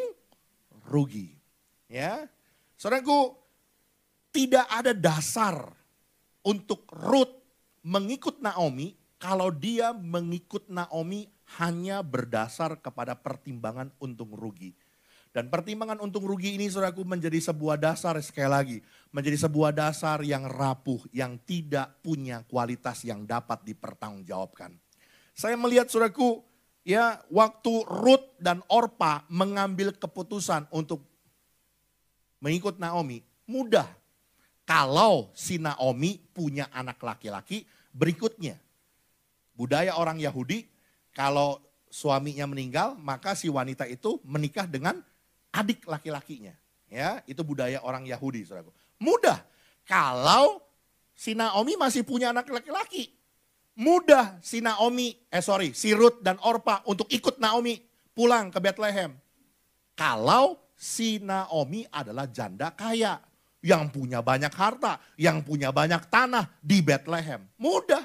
rugi. 0.91 1.31
Ya. 1.87 2.27
Saudaraku, 2.75 3.39
tidak 4.35 4.67
ada 4.67 4.91
dasar 4.91 5.71
untuk 6.43 6.83
Ruth 6.91 7.39
mengikut 7.87 8.43
Naomi 8.43 8.99
kalau 9.15 9.47
dia 9.47 9.95
mengikut 9.95 10.67
Naomi 10.67 11.31
hanya 11.55 12.03
berdasar 12.03 12.83
kepada 12.83 13.15
pertimbangan 13.15 13.95
untung 14.03 14.35
rugi. 14.35 14.75
Dan 15.33 15.49
pertimbangan 15.49 15.97
untung 15.97 16.29
rugi 16.29 16.53
ini 16.53 16.69
saudaraku 16.69 17.01
menjadi 17.01 17.41
sebuah 17.41 17.81
dasar 17.81 18.13
sekali 18.21 18.45
lagi. 18.45 18.77
Menjadi 19.09 19.49
sebuah 19.49 19.73
dasar 19.73 20.21
yang 20.21 20.45
rapuh, 20.45 21.01
yang 21.09 21.41
tidak 21.41 21.97
punya 22.05 22.45
kualitas 22.45 23.01
yang 23.01 23.25
dapat 23.25 23.65
dipertanggungjawabkan. 23.65 24.77
Saya 25.33 25.57
melihat 25.57 25.89
saudaraku 25.89 26.45
ya 26.85 27.17
waktu 27.33 27.73
Ruth 27.89 28.37
dan 28.37 28.61
Orpa 28.69 29.25
mengambil 29.25 29.97
keputusan 29.97 30.69
untuk 30.69 31.01
mengikut 32.37 32.77
Naomi, 32.77 33.25
mudah. 33.49 33.89
Kalau 34.69 35.33
si 35.33 35.57
Naomi 35.57 36.21
punya 36.29 36.69
anak 36.69 37.01
laki-laki 37.01 37.65
berikutnya. 37.89 38.61
Budaya 39.57 39.97
orang 39.97 40.21
Yahudi, 40.21 40.69
kalau 41.09 41.57
suaminya 41.89 42.45
meninggal, 42.45 42.93
maka 43.01 43.33
si 43.33 43.49
wanita 43.49 43.89
itu 43.89 44.21
menikah 44.23 44.69
dengan 44.69 45.01
adik 45.53 45.85
laki-lakinya. 45.85 46.51
Ya, 46.89 47.21
itu 47.29 47.41
budaya 47.41 47.81
orang 47.81 48.05
Yahudi, 48.05 48.45
saudaraku. 48.45 48.73
Mudah. 49.01 49.41
Kalau 49.85 50.61
si 51.13 51.33
Naomi 51.33 51.77
masih 51.77 52.05
punya 52.05 52.33
anak 52.33 52.49
laki-laki, 52.49 53.09
mudah 53.77 54.37
si 54.41 54.61
Naomi, 54.61 55.13
eh 55.29 55.41
sorry, 55.41 55.73
si 55.73 55.93
Ruth 55.93 56.21
dan 56.21 56.37
Orpa 56.41 56.85
untuk 56.85 57.09
ikut 57.09 57.41
Naomi 57.41 57.81
pulang 58.13 58.53
ke 58.53 58.61
Bethlehem. 58.61 59.17
Kalau 59.97 60.73
si 60.77 61.17
Naomi 61.21 61.85
adalah 61.89 62.29
janda 62.29 62.73
kaya 62.73 63.17
yang 63.63 63.89
punya 63.89 64.19
banyak 64.19 64.51
harta, 64.53 64.99
yang 65.15 65.41
punya 65.41 65.73
banyak 65.73 66.05
tanah 66.11 66.49
di 66.59 66.83
Bethlehem. 66.83 67.47
Mudah. 67.57 68.03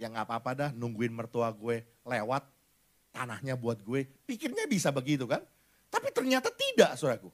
Ya 0.00 0.08
nggak 0.08 0.26
apa-apa 0.26 0.50
dah 0.56 0.70
nungguin 0.72 1.12
mertua 1.12 1.52
gue 1.52 1.84
lewat 2.08 2.42
tanahnya 3.12 3.54
buat 3.54 3.84
gue. 3.84 4.08
Pikirnya 4.24 4.64
bisa 4.64 4.88
begitu 4.88 5.28
kan? 5.28 5.44
Tapi 5.90 6.08
ternyata 6.14 6.48
tidak 6.54 6.94
saudaraku. 6.94 7.28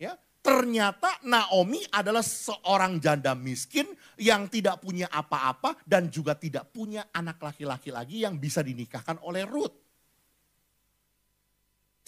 Ya, 0.00 0.16
Ternyata 0.40 1.20
Naomi 1.28 1.84
adalah 1.92 2.24
seorang 2.24 2.96
janda 2.96 3.36
miskin 3.36 3.84
yang 4.16 4.48
tidak 4.48 4.80
punya 4.80 5.04
apa-apa 5.12 5.76
dan 5.84 6.08
juga 6.08 6.32
tidak 6.32 6.72
punya 6.72 7.12
anak 7.12 7.36
laki-laki 7.44 7.92
lagi 7.92 8.24
yang 8.24 8.40
bisa 8.40 8.64
dinikahkan 8.64 9.20
oleh 9.20 9.44
Ruth. 9.44 9.76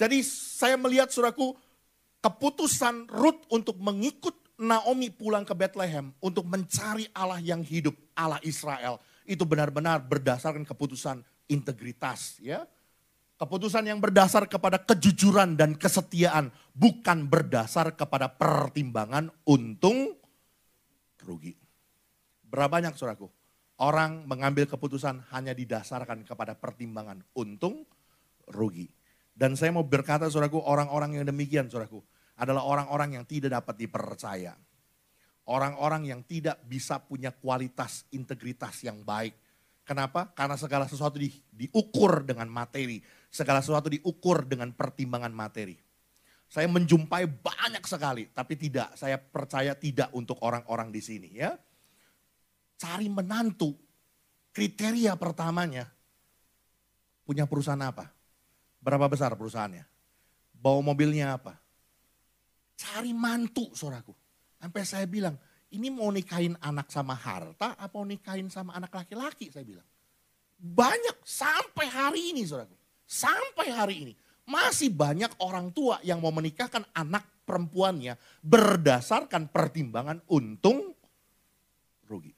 Jadi 0.00 0.24
saya 0.24 0.80
melihat 0.80 1.12
suraku 1.12 1.52
keputusan 2.24 3.12
Ruth 3.12 3.44
untuk 3.52 3.76
mengikut 3.76 4.32
Naomi 4.64 5.12
pulang 5.12 5.44
ke 5.44 5.52
Bethlehem 5.52 6.16
untuk 6.24 6.48
mencari 6.48 7.04
Allah 7.12 7.36
yang 7.36 7.60
hidup, 7.60 7.92
Allah 8.16 8.40
Israel. 8.48 8.96
Itu 9.28 9.44
benar-benar 9.44 10.08
berdasarkan 10.08 10.64
keputusan 10.64 11.20
integritas 11.52 12.40
ya 12.40 12.64
Keputusan 13.42 13.90
yang 13.90 13.98
berdasar 13.98 14.46
kepada 14.46 14.78
kejujuran 14.78 15.58
dan 15.58 15.74
kesetiaan, 15.74 16.54
bukan 16.78 17.26
berdasar 17.26 17.90
kepada 17.98 18.30
pertimbangan 18.30 19.34
untung 19.50 20.14
rugi. 21.26 21.50
Berapa 22.46 22.78
banyak 22.78 22.94
suraku? 22.94 23.26
Orang 23.82 24.30
mengambil 24.30 24.70
keputusan 24.70 25.26
hanya 25.34 25.58
didasarkan 25.58 26.22
kepada 26.22 26.54
pertimbangan 26.54 27.18
untung 27.34 27.82
rugi. 28.46 28.86
Dan 29.34 29.58
saya 29.58 29.74
mau 29.74 29.82
berkata 29.82 30.30
suraku, 30.30 30.62
orang-orang 30.62 31.18
yang 31.18 31.26
demikian 31.26 31.66
suraku, 31.66 31.98
adalah 32.38 32.62
orang-orang 32.62 33.18
yang 33.18 33.26
tidak 33.26 33.58
dapat 33.58 33.74
dipercaya. 33.74 34.54
Orang-orang 35.50 36.14
yang 36.14 36.22
tidak 36.22 36.62
bisa 36.62 37.02
punya 37.02 37.34
kualitas 37.34 38.06
integritas 38.14 38.86
yang 38.86 39.02
baik. 39.02 39.34
Kenapa? 39.82 40.30
Karena 40.30 40.54
segala 40.54 40.86
sesuatu 40.86 41.18
di, 41.18 41.26
diukur 41.50 42.22
dengan 42.22 42.46
materi 42.46 43.02
segala 43.32 43.64
sesuatu 43.64 43.88
diukur 43.88 44.44
dengan 44.44 44.76
pertimbangan 44.76 45.32
materi. 45.32 45.80
Saya 46.52 46.68
menjumpai 46.68 47.24
banyak 47.24 47.80
sekali, 47.88 48.28
tapi 48.28 48.60
tidak, 48.60 48.92
saya 48.92 49.16
percaya 49.16 49.72
tidak 49.72 50.12
untuk 50.12 50.36
orang-orang 50.44 50.92
di 50.92 51.00
sini 51.00 51.40
ya. 51.40 51.56
Cari 52.76 53.08
menantu, 53.08 53.72
kriteria 54.52 55.16
pertamanya, 55.16 55.88
punya 57.24 57.48
perusahaan 57.48 57.80
apa? 57.80 58.12
Berapa 58.84 59.08
besar 59.08 59.32
perusahaannya? 59.32 59.88
Bawa 60.52 60.92
mobilnya 60.92 61.40
apa? 61.40 61.56
Cari 62.76 63.16
mantu, 63.16 63.72
saudaraku. 63.72 64.12
Sampai 64.60 64.84
saya 64.84 65.08
bilang, 65.08 65.40
ini 65.72 65.88
mau 65.88 66.12
nikahin 66.12 66.52
anak 66.60 66.92
sama 66.92 67.16
harta, 67.16 67.80
apa 67.80 67.94
mau 67.96 68.04
nikahin 68.04 68.52
sama 68.52 68.76
anak 68.76 68.92
laki-laki, 68.92 69.48
saya 69.48 69.64
bilang. 69.64 69.88
Banyak, 70.60 71.24
sampai 71.24 71.88
hari 71.88 72.36
ini 72.36 72.44
saudaraku. 72.44 72.81
Sampai 73.12 73.68
hari 73.68 73.96
ini. 74.08 74.12
Masih 74.48 74.88
banyak 74.88 75.36
orang 75.44 75.68
tua 75.70 76.00
yang 76.00 76.24
mau 76.24 76.32
menikahkan 76.32 76.80
anak 76.96 77.44
perempuannya 77.44 78.16
berdasarkan 78.40 79.52
pertimbangan 79.52 80.24
untung 80.32 80.96
rugi. 82.08 82.32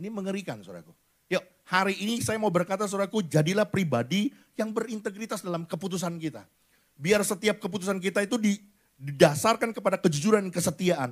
Ini 0.00 0.08
mengerikan 0.08 0.64
saudaraku. 0.64 0.96
Yuk, 1.28 1.44
hari 1.68 2.00
ini 2.00 2.24
saya 2.24 2.40
mau 2.40 2.48
berkata 2.48 2.88
saudaraku, 2.88 3.20
jadilah 3.28 3.68
pribadi 3.68 4.32
yang 4.56 4.72
berintegritas 4.72 5.44
dalam 5.44 5.68
keputusan 5.68 6.16
kita. 6.16 6.48
Biar 6.96 7.20
setiap 7.22 7.60
keputusan 7.60 8.00
kita 8.00 8.24
itu 8.24 8.40
didasarkan 8.40 9.76
kepada 9.76 10.00
kejujuran 10.00 10.48
dan 10.48 10.52
kesetiaan. 10.52 11.10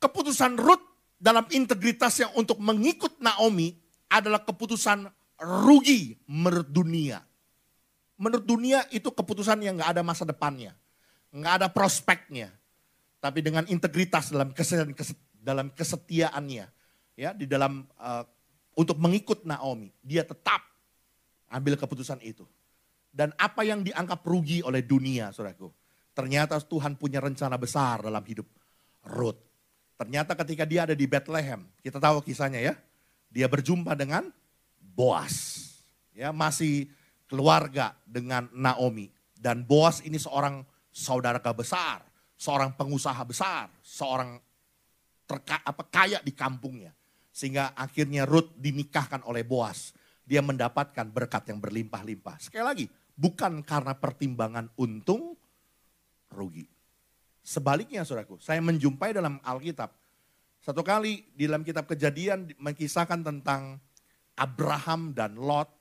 Keputusan 0.00 0.56
Ruth 0.56 0.82
dalam 1.20 1.44
integritasnya 1.52 2.32
untuk 2.32 2.58
mengikut 2.64 3.20
Naomi 3.20 3.76
adalah 4.10 4.42
keputusan 4.42 5.06
rugi 5.38 6.16
menurut 6.26 6.68
dunia. 6.72 7.29
Menurut 8.20 8.44
dunia 8.44 8.84
itu 8.92 9.08
keputusan 9.08 9.64
yang 9.64 9.80
gak 9.80 9.96
ada 9.96 10.02
masa 10.04 10.28
depannya. 10.28 10.76
Gak 11.32 11.64
ada 11.64 11.68
prospeknya. 11.72 12.52
Tapi 13.16 13.40
dengan 13.40 13.64
integritas 13.72 14.28
dalam 14.28 14.52
kesetiaan, 14.52 14.92
dalam 15.40 15.72
kesetiaannya. 15.72 16.66
ya 17.16 17.30
Di 17.32 17.48
dalam 17.48 17.88
uh, 17.96 18.24
untuk 18.76 19.00
mengikut 19.00 19.48
Naomi. 19.48 19.88
Dia 20.04 20.28
tetap 20.28 20.60
ambil 21.48 21.80
keputusan 21.80 22.20
itu. 22.20 22.44
Dan 23.08 23.32
apa 23.40 23.64
yang 23.64 23.80
dianggap 23.80 24.20
rugi 24.22 24.60
oleh 24.62 24.84
dunia, 24.84 25.32
saudaraku. 25.32 25.72
Ternyata 26.14 26.60
Tuhan 26.60 26.94
punya 27.00 27.18
rencana 27.18 27.56
besar 27.56 28.04
dalam 28.04 28.22
hidup 28.22 28.46
Ruth. 29.16 29.40
Ternyata 29.96 30.36
ketika 30.36 30.68
dia 30.68 30.84
ada 30.84 30.94
di 30.94 31.08
Bethlehem, 31.08 31.64
kita 31.80 31.96
tahu 31.96 32.20
kisahnya 32.20 32.60
ya. 32.60 32.74
Dia 33.32 33.48
berjumpa 33.48 33.96
dengan 33.96 34.28
Boas. 34.80 35.66
Ya, 36.12 36.34
masih 36.34 36.90
keluarga 37.30 37.94
dengan 38.02 38.50
Naomi. 38.50 39.06
Dan 39.30 39.62
Boas 39.62 40.02
ini 40.02 40.18
seorang 40.18 40.66
saudara 40.90 41.38
besar, 41.54 42.02
seorang 42.34 42.74
pengusaha 42.74 43.22
besar, 43.22 43.70
seorang 43.80 44.36
terka, 45.24 45.62
apa, 45.62 45.86
kaya 45.86 46.18
di 46.20 46.34
kampungnya. 46.34 46.90
Sehingga 47.30 47.72
akhirnya 47.78 48.26
Ruth 48.26 48.58
dinikahkan 48.58 49.22
oleh 49.24 49.46
Boas. 49.46 49.94
Dia 50.26 50.42
mendapatkan 50.42 51.06
berkat 51.08 51.48
yang 51.48 51.62
berlimpah-limpah. 51.62 52.36
Sekali 52.42 52.64
lagi, 52.66 52.86
bukan 53.14 53.62
karena 53.62 53.94
pertimbangan 53.96 54.68
untung 54.76 55.38
rugi. 56.34 56.66
Sebaliknya 57.40 58.04
saudaraku, 58.04 58.36
saya 58.38 58.60
menjumpai 58.60 59.16
dalam 59.16 59.40
Alkitab. 59.40 59.90
Satu 60.60 60.84
kali 60.84 61.24
di 61.32 61.48
dalam 61.48 61.64
kitab 61.64 61.88
kejadian 61.88 62.52
mengisahkan 62.60 63.24
tentang 63.24 63.80
Abraham 64.36 65.16
dan 65.16 65.40
Lot. 65.40 65.79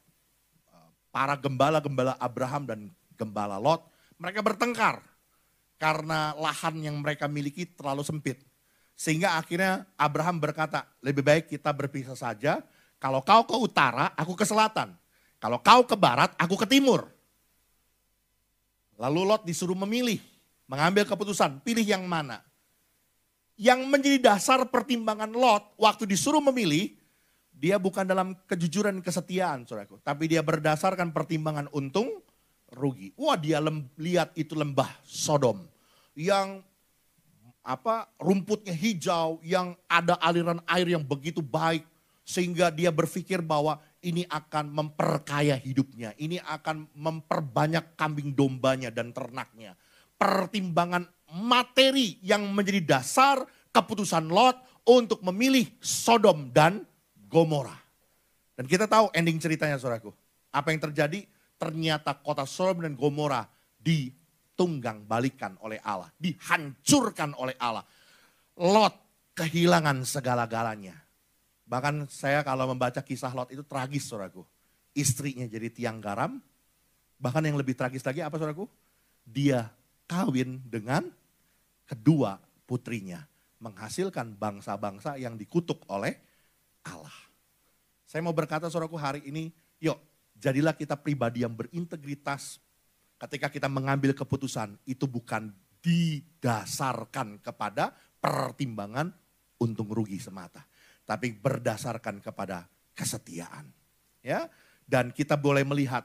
Para 1.10 1.34
gembala-gembala 1.34 2.13
Abraham 2.22 2.63
dan 2.69 2.80
gembala 3.17 3.58
Lot. 3.58 3.86
Mereka 4.22 4.45
bertengkar 4.45 5.02
karena 5.80 6.36
lahan 6.36 6.76
yang 6.84 7.00
mereka 7.00 7.26
miliki 7.26 7.65
terlalu 7.65 8.04
sempit. 8.04 8.43
Sehingga 9.00 9.39
akhirnya 9.39 9.88
Abraham 9.95 10.43
berkata, 10.43 10.84
lebih 11.00 11.24
baik 11.24 11.48
kita 11.48 11.72
berpisah 11.72 12.19
saja. 12.19 12.60
Kalau 13.00 13.24
kau 13.24 13.48
ke 13.48 13.56
utara, 13.56 14.12
aku 14.19 14.36
ke 14.36 14.43
selatan. 14.43 14.91
Kalau 15.39 15.63
kau 15.63 15.88
ke 15.88 15.95
barat, 15.95 16.36
aku 16.36 16.60
ke 16.60 16.67
timur. 16.67 17.08
Lalu 19.00 19.24
Lot 19.24 19.48
disuruh 19.48 19.80
memilih, 19.88 20.19
mengambil 20.67 21.08
keputusan, 21.08 21.63
pilih 21.63 21.88
yang 21.88 22.04
mana. 22.04 22.43
Yang 23.56 23.88
menjadi 23.88 24.19
dasar 24.19 24.67
pertimbangan 24.67 25.32
Lot 25.32 25.80
waktu 25.80 26.04
disuruh 26.04 26.43
memilih, 26.52 26.99
dia 27.60 27.76
bukan 27.76 28.08
dalam 28.08 28.39
kejujuran 28.48 29.04
kesetiaan, 29.04 29.67
saudaraku. 29.67 30.00
Tapi 30.00 30.32
dia 30.32 30.39
berdasarkan 30.39 31.12
pertimbangan 31.12 31.67
untung, 31.76 32.24
rugi. 32.72 33.12
Wah 33.19 33.36
dia 33.36 33.60
lem, 33.60 33.84
lihat 34.00 34.32
itu 34.39 34.56
lembah 34.56 34.88
Sodom. 35.04 35.67
Yang 36.15 36.63
apa 37.60 38.08
rumputnya 38.15 38.72
hijau, 38.72 39.43
yang 39.43 39.76
ada 39.91 40.15
aliran 40.24 40.63
air 40.72 40.88
yang 40.95 41.04
begitu 41.04 41.43
baik 41.43 41.84
sehingga 42.24 42.72
dia 42.72 42.95
berpikir 42.95 43.43
bahwa 43.43 43.84
ini 44.00 44.24
akan 44.32 44.72
memperkaya 44.72 45.60
hidupnya, 45.60 46.15
ini 46.15 46.39
akan 46.39 46.88
memperbanyak 46.95 48.00
kambing 48.00 48.32
dombanya 48.32 48.88
dan 48.88 49.12
ternaknya. 49.12 49.76
Pertimbangan 50.15 51.04
materi 51.36 52.24
yang 52.24 52.48
menjadi 52.56 52.98
dasar 52.98 53.43
keputusan 53.76 54.32
Lot 54.32 54.56
untuk 54.88 55.22
memilih 55.28 55.67
Sodom 55.84 56.50
dan 56.56 56.88
Gomora. 57.30 57.78
Dan 58.58 58.65
kita 58.65 58.89
tahu 58.89 59.13
ending 59.13 59.38
ceritanya 59.38 59.78
saudaraku. 59.78 60.12
Apa 60.50 60.74
yang 60.74 60.82
terjadi? 60.82 61.24
Ternyata 61.62 62.18
kota 62.18 62.44
Sodom 62.50 62.84
dan 62.84 62.98
Gomora 62.98 63.46
di 63.80 64.10
ditunggang 64.60 65.08
balikan 65.08 65.56
oleh 65.63 65.80
Allah, 65.80 66.12
dihancurkan 66.20 67.32
oleh 67.39 67.56
Allah. 67.63 67.88
Lot 68.60 68.92
kehilangan 69.32 70.04
segala-galanya. 70.04 71.00
Bahkan 71.63 72.12
saya 72.12 72.44
kalau 72.44 72.68
membaca 72.68 73.00
kisah 73.00 73.32
Lot 73.32 73.56
itu 73.56 73.63
tragis 73.63 74.12
saudaraku. 74.12 74.44
Istrinya 74.92 75.48
jadi 75.48 75.72
tiang 75.72 76.04
garam. 76.04 76.44
Bahkan 77.24 77.48
yang 77.48 77.56
lebih 77.56 77.72
tragis 77.72 78.04
lagi 78.04 78.20
apa 78.20 78.36
saudaraku? 78.36 78.68
Dia 79.24 79.72
kawin 80.12 80.60
dengan 80.68 81.08
kedua 81.88 82.36
putrinya. 82.68 83.24
Menghasilkan 83.63 84.36
bangsa-bangsa 84.36 85.15
yang 85.15 85.39
dikutuk 85.39 85.88
oleh 85.88 86.20
Allah. 86.89 87.17
Saya 88.10 88.25
mau 88.25 88.34
berkata 88.34 88.65
saudaraku 88.67 88.97
hari 88.97 89.21
ini, 89.30 89.54
yuk 89.78 89.97
jadilah 90.34 90.73
kita 90.73 90.97
pribadi 90.97 91.45
yang 91.45 91.54
berintegritas, 91.54 92.58
ketika 93.19 93.52
kita 93.52 93.67
mengambil 93.67 94.15
keputusan 94.15 94.80
itu 94.88 95.06
bukan 95.06 95.52
didasarkan 95.84 97.43
kepada 97.43 97.91
pertimbangan 98.19 99.12
untung 99.60 99.91
rugi 99.91 100.17
semata, 100.17 100.63
tapi 101.04 101.36
berdasarkan 101.36 102.23
kepada 102.23 102.65
kesetiaan. 102.95 103.67
Ya, 104.19 104.52
dan 104.84 105.15
kita 105.15 105.39
boleh 105.39 105.63
melihat 105.63 106.04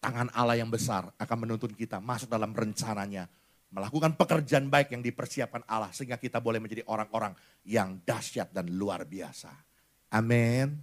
tangan 0.00 0.28
Allah 0.36 0.60
yang 0.60 0.68
besar 0.68 1.08
akan 1.16 1.38
menuntun 1.48 1.72
kita 1.72 1.98
masuk 2.02 2.28
dalam 2.28 2.52
rencananya, 2.52 3.28
melakukan 3.72 4.14
pekerjaan 4.14 4.68
baik 4.68 4.92
yang 4.92 5.02
dipersiapkan 5.02 5.64
Allah 5.66 5.90
sehingga 5.90 6.20
kita 6.20 6.38
boleh 6.38 6.60
menjadi 6.60 6.84
orang-orang 6.86 7.32
yang 7.64 8.00
dahsyat 8.04 8.52
dan 8.52 8.68
luar 8.70 9.08
biasa. 9.08 9.65
Amin. 10.10 10.78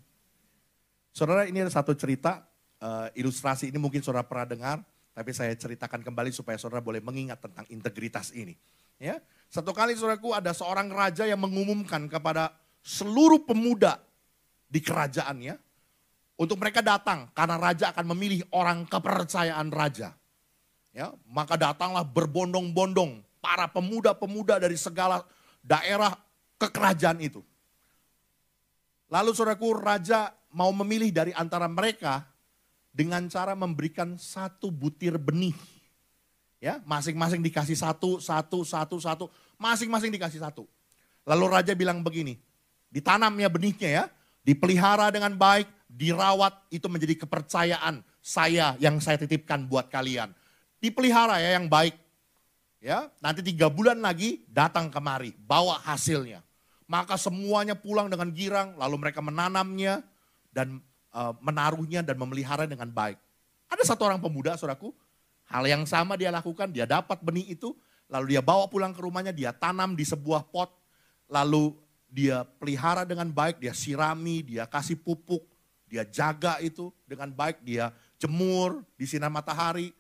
Saudara 1.14 1.46
ini 1.46 1.62
ada 1.62 1.72
satu 1.72 1.94
cerita, 1.94 2.44
uh, 2.82 3.08
ilustrasi 3.14 3.70
ini 3.70 3.78
mungkin 3.78 4.02
saudara 4.02 4.26
pernah 4.26 4.50
dengar 4.50 4.78
tapi 5.14 5.30
saya 5.30 5.54
ceritakan 5.54 6.02
kembali 6.02 6.34
supaya 6.34 6.58
saudara 6.58 6.82
boleh 6.82 7.00
mengingat 7.00 7.38
tentang 7.38 7.70
integritas 7.70 8.34
ini. 8.34 8.58
Ya, 8.98 9.22
Satu 9.50 9.74
kali 9.74 9.94
saudaraku 9.94 10.34
ada 10.34 10.54
seorang 10.54 10.90
raja 10.90 11.30
yang 11.30 11.42
mengumumkan 11.42 12.10
kepada 12.10 12.54
seluruh 12.82 13.46
pemuda 13.46 14.02
di 14.66 14.82
kerajaannya 14.82 15.54
untuk 16.38 16.58
mereka 16.58 16.82
datang 16.82 17.30
karena 17.38 17.62
raja 17.62 17.94
akan 17.94 18.06
memilih 18.18 18.42
orang 18.50 18.90
kepercayaan 18.90 19.70
raja. 19.70 20.18
Ya, 20.94 21.14
maka 21.30 21.58
datanglah 21.58 22.06
berbondong-bondong 22.06 23.22
para 23.42 23.66
pemuda-pemuda 23.70 24.62
dari 24.62 24.78
segala 24.78 25.26
daerah 25.62 26.14
kekerajaan 26.58 27.22
itu. 27.22 27.42
Lalu 29.14 29.30
saudaraku 29.38 29.78
raja 29.78 30.34
mau 30.50 30.74
memilih 30.74 31.14
dari 31.14 31.30
antara 31.38 31.70
mereka 31.70 32.26
dengan 32.90 33.30
cara 33.30 33.54
memberikan 33.54 34.18
satu 34.18 34.74
butir 34.74 35.22
benih. 35.22 35.54
Ya, 36.58 36.82
masing-masing 36.82 37.46
dikasih 37.46 37.78
satu, 37.78 38.18
satu, 38.18 38.66
satu, 38.66 38.98
satu, 38.98 39.26
masing-masing 39.62 40.10
dikasih 40.10 40.42
satu. 40.42 40.66
Lalu 41.30 41.46
raja 41.46 41.78
bilang 41.78 42.02
begini, 42.02 42.42
ditanam 42.90 43.38
ya 43.38 43.54
benihnya 43.54 43.90
ya, 44.02 44.04
dipelihara 44.42 45.14
dengan 45.14 45.38
baik, 45.38 45.70
dirawat, 45.86 46.56
itu 46.74 46.90
menjadi 46.90 47.22
kepercayaan 47.22 48.02
saya 48.18 48.74
yang 48.82 48.98
saya 48.98 49.22
titipkan 49.22 49.68
buat 49.70 49.94
kalian. 49.94 50.34
Dipelihara 50.82 51.38
ya 51.38 51.60
yang 51.60 51.70
baik. 51.70 51.94
Ya, 52.82 53.14
nanti 53.22 53.46
tiga 53.46 53.70
bulan 53.70 54.00
lagi 54.02 54.42
datang 54.50 54.90
kemari, 54.90 55.36
bawa 55.38 55.84
hasilnya. 55.84 56.42
Maka 56.86 57.16
semuanya 57.16 57.74
pulang 57.74 58.12
dengan 58.12 58.30
girang, 58.32 58.76
lalu 58.76 58.96
mereka 59.00 59.24
menanamnya 59.24 60.04
dan 60.54 60.84
Eh, 61.14 61.34
menaruhnya 61.46 62.02
dan 62.02 62.18
memelihara 62.18 62.66
dengan 62.66 62.90
baik. 62.90 63.22
Ada 63.70 63.94
satu 63.94 64.10
orang 64.10 64.18
pemuda, 64.18 64.58
saudaraku, 64.58 64.90
hal 65.46 65.62
yang 65.70 65.86
sama 65.86 66.18
dia 66.18 66.34
lakukan, 66.34 66.74
dia 66.74 66.90
dapat 66.90 67.22
benih 67.22 67.54
itu, 67.54 67.78
lalu 68.10 68.34
dia 68.34 68.42
bawa 68.42 68.66
pulang 68.66 68.90
ke 68.90 68.98
rumahnya, 68.98 69.30
dia 69.30 69.54
tanam 69.54 69.94
di 69.94 70.02
sebuah 70.10 70.50
pot, 70.50 70.74
lalu 71.30 71.78
dia 72.10 72.42
pelihara 72.58 73.06
dengan 73.06 73.30
baik, 73.30 73.62
dia 73.62 73.78
sirami, 73.78 74.42
dia 74.42 74.66
kasih 74.66 74.98
pupuk, 74.98 75.46
dia 75.86 76.02
jaga 76.02 76.58
itu 76.66 76.90
dengan 77.06 77.30
baik, 77.30 77.62
dia 77.62 77.94
jemur 78.18 78.82
di 78.98 79.06
sinar 79.06 79.30
matahari, 79.30 79.94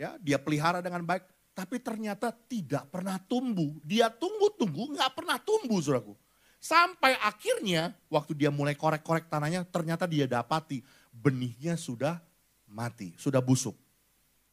ya, 0.00 0.16
dia 0.16 0.40
pelihara 0.40 0.80
dengan 0.80 1.04
baik. 1.04 1.28
Tapi 1.58 1.82
ternyata 1.82 2.30
tidak 2.30 2.86
pernah 2.86 3.18
tumbuh. 3.18 3.74
Dia 3.82 4.06
tunggu-tunggu 4.14 4.94
nggak 4.94 5.10
pernah 5.10 5.42
tumbuh 5.42 5.82
saudaraku. 5.82 6.14
Sampai 6.62 7.18
akhirnya 7.18 7.98
waktu 8.06 8.38
dia 8.38 8.54
mulai 8.54 8.78
korek-korek 8.78 9.26
tanahnya 9.26 9.66
ternyata 9.66 10.06
dia 10.06 10.30
dapati 10.30 10.86
benihnya 11.10 11.74
sudah 11.74 12.22
mati, 12.70 13.10
sudah 13.18 13.42
busuk. 13.42 13.74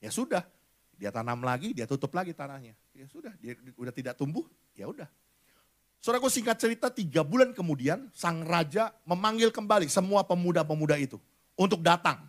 Ya 0.02 0.10
sudah, 0.10 0.50
dia 0.98 1.14
tanam 1.14 1.46
lagi, 1.46 1.78
dia 1.78 1.86
tutup 1.86 2.10
lagi 2.10 2.34
tanahnya. 2.34 2.74
Ya 2.98 3.06
sudah, 3.06 3.38
dia 3.38 3.54
udah 3.78 3.94
tidak 3.94 4.18
tumbuh, 4.18 4.50
ya 4.74 4.90
udah. 4.90 5.06
Saudaraku 6.02 6.34
singkat 6.34 6.58
cerita 6.58 6.90
tiga 6.90 7.22
bulan 7.22 7.54
kemudian 7.54 8.10
sang 8.18 8.42
raja 8.50 8.94
memanggil 9.06 9.54
kembali 9.54 9.90
semua 9.94 10.26
pemuda-pemuda 10.26 10.98
itu 10.98 11.22
untuk 11.54 11.86
datang. 11.86 12.26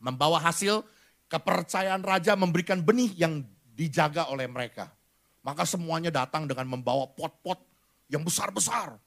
Membawa 0.00 0.40
hasil 0.40 0.84
Kepercayaan 1.32 2.04
raja 2.04 2.36
memberikan 2.36 2.84
benih 2.84 3.16
yang 3.16 3.40
dijaga 3.72 4.28
oleh 4.28 4.44
mereka. 4.44 4.92
Maka 5.40 5.64
semuanya 5.64 6.12
datang 6.12 6.44
dengan 6.44 6.68
membawa 6.68 7.08
pot-pot 7.08 7.56
yang 8.12 8.20
besar-besar. 8.20 9.00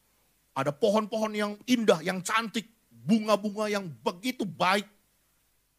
Ada 0.57 0.73
pohon-pohon 0.73 1.38
yang 1.38 1.53
indah, 1.69 2.01
yang 2.01 2.26
cantik, 2.26 2.65
bunga-bunga 2.89 3.69
yang 3.69 3.86
begitu 4.01 4.41
baik. 4.41 4.89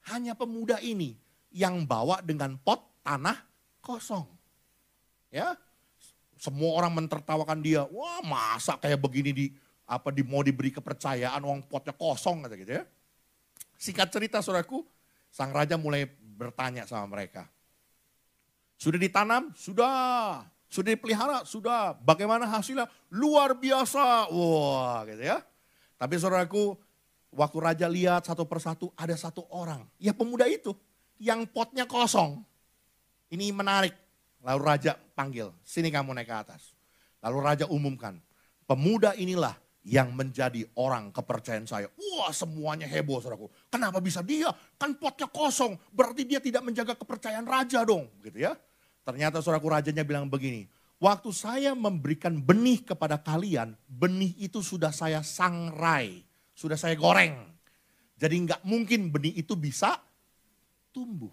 Hanya 0.07 0.39
pemuda 0.39 0.79
ini 0.79 1.19
yang 1.51 1.83
bawa 1.83 2.23
dengan 2.23 2.55
pot 2.63 2.79
tanah 3.03 3.43
kosong. 3.83 4.31
Ya, 5.35 5.59
semua 6.39 6.79
orang 6.79 6.95
mentertawakan 6.95 7.59
dia. 7.59 7.83
Wah, 7.91 8.23
masa 8.23 8.79
kayak 8.79 9.03
begini 9.03 9.35
di 9.35 9.47
apa 9.83 10.15
di 10.15 10.23
mau 10.23 10.47
diberi 10.47 10.71
kepercayaan 10.71 11.43
uang 11.43 11.67
potnya 11.67 11.91
kosong 11.91 12.47
gitu 12.55 12.83
ya. 12.83 12.85
Singkat 13.77 14.09
cerita 14.15 14.39
saudaraku, 14.39 14.87
sang 15.29 15.51
raja 15.51 15.75
mulai 15.75 16.07
bertanya 16.37 16.85
sama 16.85 17.17
mereka. 17.17 17.49
Sudah 18.77 19.01
ditanam? 19.01 19.51
Sudah. 19.57 20.45
Sudah 20.69 20.93
dipelihara? 20.93 21.49
Sudah. 21.49 21.97
Bagaimana 21.97 22.45
hasilnya? 22.45 22.85
Luar 23.09 23.57
biasa. 23.57 24.29
Wah 24.29 25.09
gitu 25.09 25.25
ya. 25.25 25.41
Tapi 25.97 26.15
saudaraku, 26.21 26.77
waktu 27.33 27.57
raja 27.57 27.87
lihat 27.89 28.29
satu 28.29 28.45
persatu 28.45 28.93
ada 28.93 29.17
satu 29.17 29.49
orang. 29.49 29.89
Ya 29.97 30.13
pemuda 30.13 30.45
itu 30.45 30.77
yang 31.17 31.49
potnya 31.49 31.89
kosong. 31.89 32.45
Ini 33.33 33.51
menarik. 33.51 33.97
Lalu 34.45 34.61
raja 34.63 34.95
panggil, 35.17 35.51
sini 35.67 35.91
kamu 35.91 36.15
naik 36.15 36.31
ke 36.31 36.37
atas. 36.37 36.77
Lalu 37.19 37.39
raja 37.43 37.65
umumkan, 37.67 38.23
pemuda 38.69 39.17
inilah 39.19 39.59
yang 39.87 40.11
menjadi 40.11 40.67
orang 40.83 41.15
kepercayaan 41.15 41.63
saya. 41.63 41.87
Wah 41.95 42.35
semuanya 42.35 42.91
heboh 42.91 43.23
saudaraku. 43.23 43.47
Kenapa 43.71 44.03
bisa 44.03 44.19
dia? 44.19 44.51
Kan 44.75 44.99
potnya 44.99 45.31
kosong. 45.31 45.79
Berarti 45.95 46.27
dia 46.27 46.43
tidak 46.43 46.67
menjaga 46.67 46.99
kepercayaan 46.99 47.47
raja 47.47 47.87
dong. 47.87 48.11
Gitu 48.19 48.43
ya. 48.43 48.59
Ternyata 49.07 49.39
saudaraku 49.39 49.71
rajanya 49.71 50.03
bilang 50.03 50.27
begini. 50.27 50.67
Waktu 50.99 51.31
saya 51.31 51.71
memberikan 51.79 52.35
benih 52.35 52.83
kepada 52.83 53.23
kalian, 53.23 53.79
benih 53.87 54.35
itu 54.43 54.59
sudah 54.59 54.91
saya 54.91 55.23
sangrai. 55.23 56.27
Sudah 56.51 56.75
saya 56.75 56.99
goreng. 56.99 57.47
Jadi 58.19 58.35
nggak 58.43 58.67
mungkin 58.67 59.15
benih 59.15 59.39
itu 59.39 59.55
bisa 59.55 60.03
tumbuh. 60.91 61.31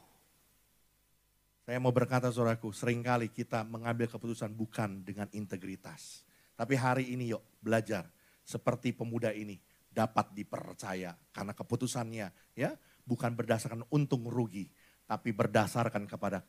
Saya 1.66 1.80
mau 1.82 1.95
berkata 1.95 2.30
saudaraku, 2.30 2.70
sering 2.70 3.01
kali 3.01 3.34
kita 3.34 3.66
mengambil 3.66 4.06
keputusan 4.12 4.54
bukan 4.54 5.01
dengan 5.01 5.26
integritas. 5.34 6.22
Tapi 6.54 6.78
hari 6.78 7.16
ini 7.16 7.34
yuk 7.34 7.41
belajar 7.64 8.06
seperti 8.44 8.91
pemuda 8.91 9.32
ini 9.32 9.56
dapat 9.88 10.36
dipercaya 10.36 11.16
karena 11.32 11.54
keputusannya 11.56 12.28
ya 12.58 12.72
bukan 13.04 13.36
berdasarkan 13.36 13.88
untung 13.94 14.28
rugi 14.28 14.68
tapi 15.04 15.36
berdasarkan 15.36 16.08
kepada 16.08 16.44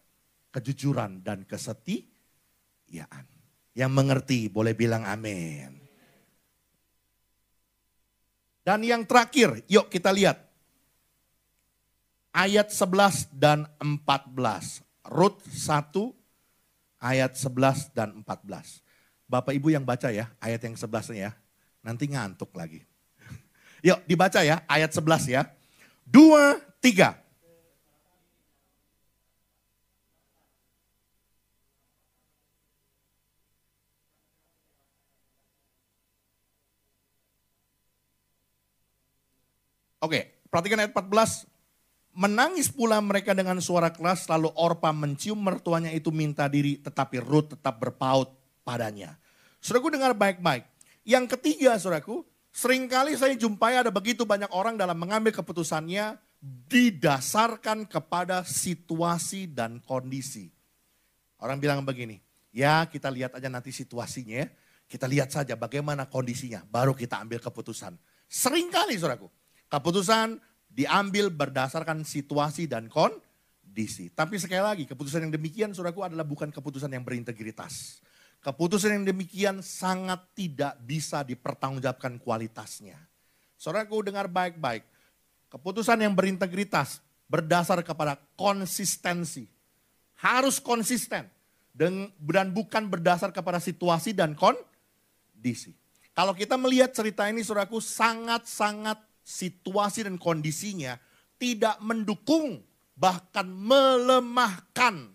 kejujuran 0.55 1.21
dan 1.27 1.43
kesetiaan. 1.43 3.27
Yang 3.75 3.91
mengerti 3.91 4.47
boleh 4.47 4.71
bilang 4.79 5.03
amin. 5.03 5.83
Dan 8.63 8.81
yang 8.87 9.03
terakhir, 9.03 9.67
yuk 9.67 9.91
kita 9.91 10.15
lihat. 10.15 10.41
Ayat 12.31 12.71
11 12.71 13.35
dan 13.35 13.67
14. 13.83 14.87
Rut 15.11 15.43
1 15.43 16.15
ayat 17.03 17.35
11 17.37 17.93
dan 17.93 18.23
14. 18.23 18.81
Bapak 19.27 19.53
Ibu 19.53 19.75
yang 19.75 19.85
baca 19.85 20.09
ya, 20.09 20.33
ayat 20.41 20.63
yang 20.65 20.79
11 20.79 21.13
ya 21.19 21.35
nanti 21.85 22.09
ngantuk 22.09 22.51
lagi. 22.57 22.81
Yuk 23.87 24.01
dibaca 24.09 24.41
ya 24.41 24.65
ayat 24.65 24.91
11 24.91 25.29
ya. 25.29 25.43
Dua, 26.05 26.57
tiga. 26.81 27.25
Oke, 40.05 40.37
perhatikan 40.53 40.85
ayat 40.85 40.93
14. 40.93 41.49
Menangis 42.13 42.69
pula 42.69 43.01
mereka 43.01 43.33
dengan 43.33 43.57
suara 43.65 43.89
keras, 43.89 44.29
lalu 44.29 44.53
Orpa 44.53 44.93
mencium 44.93 45.41
mertuanya 45.41 45.89
itu 45.97 46.13
minta 46.13 46.45
diri, 46.45 46.77
tetapi 46.77 47.25
Ruth 47.25 47.57
tetap 47.57 47.81
berpaut 47.81 48.37
padanya. 48.69 49.17
Saudaraku 49.65 49.97
dengar 49.97 50.13
baik-baik. 50.13 50.69
Yang 51.05 51.37
ketiga, 51.37 51.77
saudaraku, 51.77 52.25
sering 52.49 52.89
kali 52.89 53.13
saya 53.15 53.37
jumpai 53.37 53.77
ada 53.77 53.93
begitu 53.93 54.25
banyak 54.25 54.49
orang 54.57 54.81
dalam 54.81 54.97
mengambil 54.97 55.37
keputusannya 55.37 56.17
didasarkan 56.45 57.85
kepada 57.85 58.45
situasi 58.45 59.53
dan 59.53 59.81
kondisi. 59.85 60.49
Orang 61.41 61.61
bilang 61.61 61.85
begini, 61.85 62.21
ya 62.53 62.89
kita 62.89 63.13
lihat 63.13 63.37
aja 63.37 63.53
nanti 63.53 63.69
situasinya, 63.69 64.49
kita 64.89 65.05
lihat 65.05 65.29
saja 65.29 65.57
bagaimana 65.57 66.09
kondisinya, 66.09 66.65
baru 66.69 66.97
kita 66.97 67.21
ambil 67.21 67.41
keputusan. 67.41 67.97
Seringkali 68.29 68.97
saudaraku, 68.97 69.29
keputusan 69.69 70.41
diambil 70.69 71.29
berdasarkan 71.29 72.05
situasi 72.05 72.65
dan 72.69 72.89
kondisi. 72.89 74.09
Tapi 74.13 74.41
sekali 74.41 74.61
lagi, 74.61 74.85
keputusan 74.89 75.29
yang 75.29 75.33
demikian 75.33 75.71
saudaraku 75.77 76.05
adalah 76.05 76.25
bukan 76.25 76.49
keputusan 76.53 76.93
yang 76.93 77.05
berintegritas. 77.05 78.04
Keputusan 78.45 79.01
yang 79.01 79.05
demikian 79.09 79.65
sangat 79.65 80.21
tidak 80.37 80.77
bisa 80.85 81.25
dipertanggungjawabkan 81.25 82.21
kualitasnya. 82.21 83.01
Saudaraku 83.57 84.05
dengar 84.05 84.29
baik-baik. 84.29 84.85
Keputusan 85.49 86.05
yang 86.05 86.13
berintegritas 86.13 87.01
berdasar 87.25 87.81
kepada 87.81 88.21
konsistensi. 88.37 89.49
Harus 90.21 90.61
konsisten. 90.61 91.25
Dan 91.73 92.13
bukan 92.53 92.85
berdasar 92.87 93.33
kepada 93.33 93.59
situasi 93.65 94.13
dan 94.13 94.37
kondisi. 94.37 95.73
Kalau 96.13 96.37
kita 96.37 96.61
melihat 96.61 96.93
cerita 96.93 97.27
ini 97.27 97.43
saudaraku 97.43 97.81
sangat-sangat 97.81 99.01
situasi 99.25 100.05
dan 100.07 100.21
kondisinya 100.21 101.01
tidak 101.41 101.81
mendukung 101.83 102.63
bahkan 102.95 103.49
melemahkan 103.49 105.11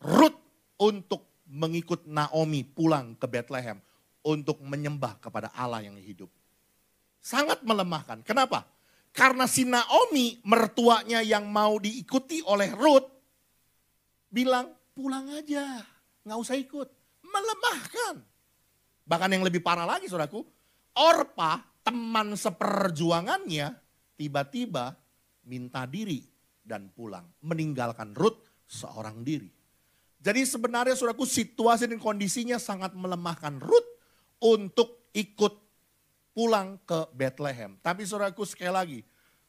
Ruth 0.00 0.40
untuk 0.80 1.27
mengikut 1.48 2.04
Naomi 2.04 2.62
pulang 2.62 3.16
ke 3.16 3.24
Bethlehem 3.24 3.80
untuk 4.22 4.60
menyembah 4.60 5.16
kepada 5.18 5.48
Allah 5.56 5.80
yang 5.80 5.96
hidup. 5.96 6.28
Sangat 7.18 7.64
melemahkan. 7.64 8.20
Kenapa? 8.22 8.68
Karena 9.10 9.48
si 9.48 9.64
Naomi 9.64 10.38
mertuanya 10.44 11.24
yang 11.24 11.48
mau 11.48 11.80
diikuti 11.80 12.44
oleh 12.44 12.70
Ruth 12.76 13.08
bilang 14.28 14.68
pulang 14.92 15.32
aja, 15.32 15.82
nggak 16.22 16.38
usah 16.38 16.56
ikut. 16.60 16.88
Melemahkan. 17.24 18.14
Bahkan 19.08 19.30
yang 19.32 19.44
lebih 19.44 19.64
parah 19.64 19.88
lagi 19.88 20.06
saudaraku, 20.06 20.44
Orpa 20.94 21.64
teman 21.80 22.36
seperjuangannya 22.36 23.72
tiba-tiba 24.16 24.92
minta 25.48 25.88
diri 25.88 26.20
dan 26.60 26.92
pulang. 26.92 27.24
Meninggalkan 27.40 28.12
Ruth 28.12 28.44
seorang 28.68 29.24
diri. 29.24 29.57
Jadi 30.18 30.42
sebenarnya 30.42 30.98
saudaraku 30.98 31.22
situasi 31.24 31.86
dan 31.86 32.02
kondisinya 32.02 32.58
sangat 32.58 32.90
melemahkan 32.94 33.62
Ruth 33.62 33.86
untuk 34.42 35.10
ikut 35.14 35.54
pulang 36.34 36.78
ke 36.82 37.06
Bethlehem. 37.14 37.78
Tapi 37.82 38.02
saudaraku 38.02 38.42
sekali 38.42 38.70
lagi, 38.70 39.00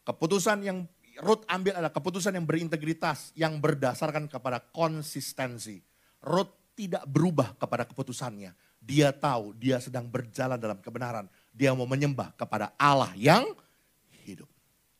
keputusan 0.06 0.58
yang 0.62 0.86
Ruth 1.20 1.44
ambil 1.50 1.76
adalah 1.76 1.92
keputusan 1.92 2.32
yang 2.38 2.46
berintegritas, 2.46 3.34
yang 3.36 3.58
berdasarkan 3.58 4.30
kepada 4.30 4.62
konsistensi. 4.72 5.82
Ruth 6.22 6.74
tidak 6.78 7.04
berubah 7.04 7.58
kepada 7.60 7.84
keputusannya. 7.84 8.56
Dia 8.80 9.12
tahu 9.12 9.52
dia 9.58 9.76
sedang 9.82 10.08
berjalan 10.08 10.56
dalam 10.56 10.80
kebenaran. 10.80 11.28
Dia 11.52 11.76
mau 11.76 11.84
menyembah 11.84 12.32
kepada 12.38 12.72
Allah 12.80 13.12
yang 13.18 13.44
hidup. 14.24 14.48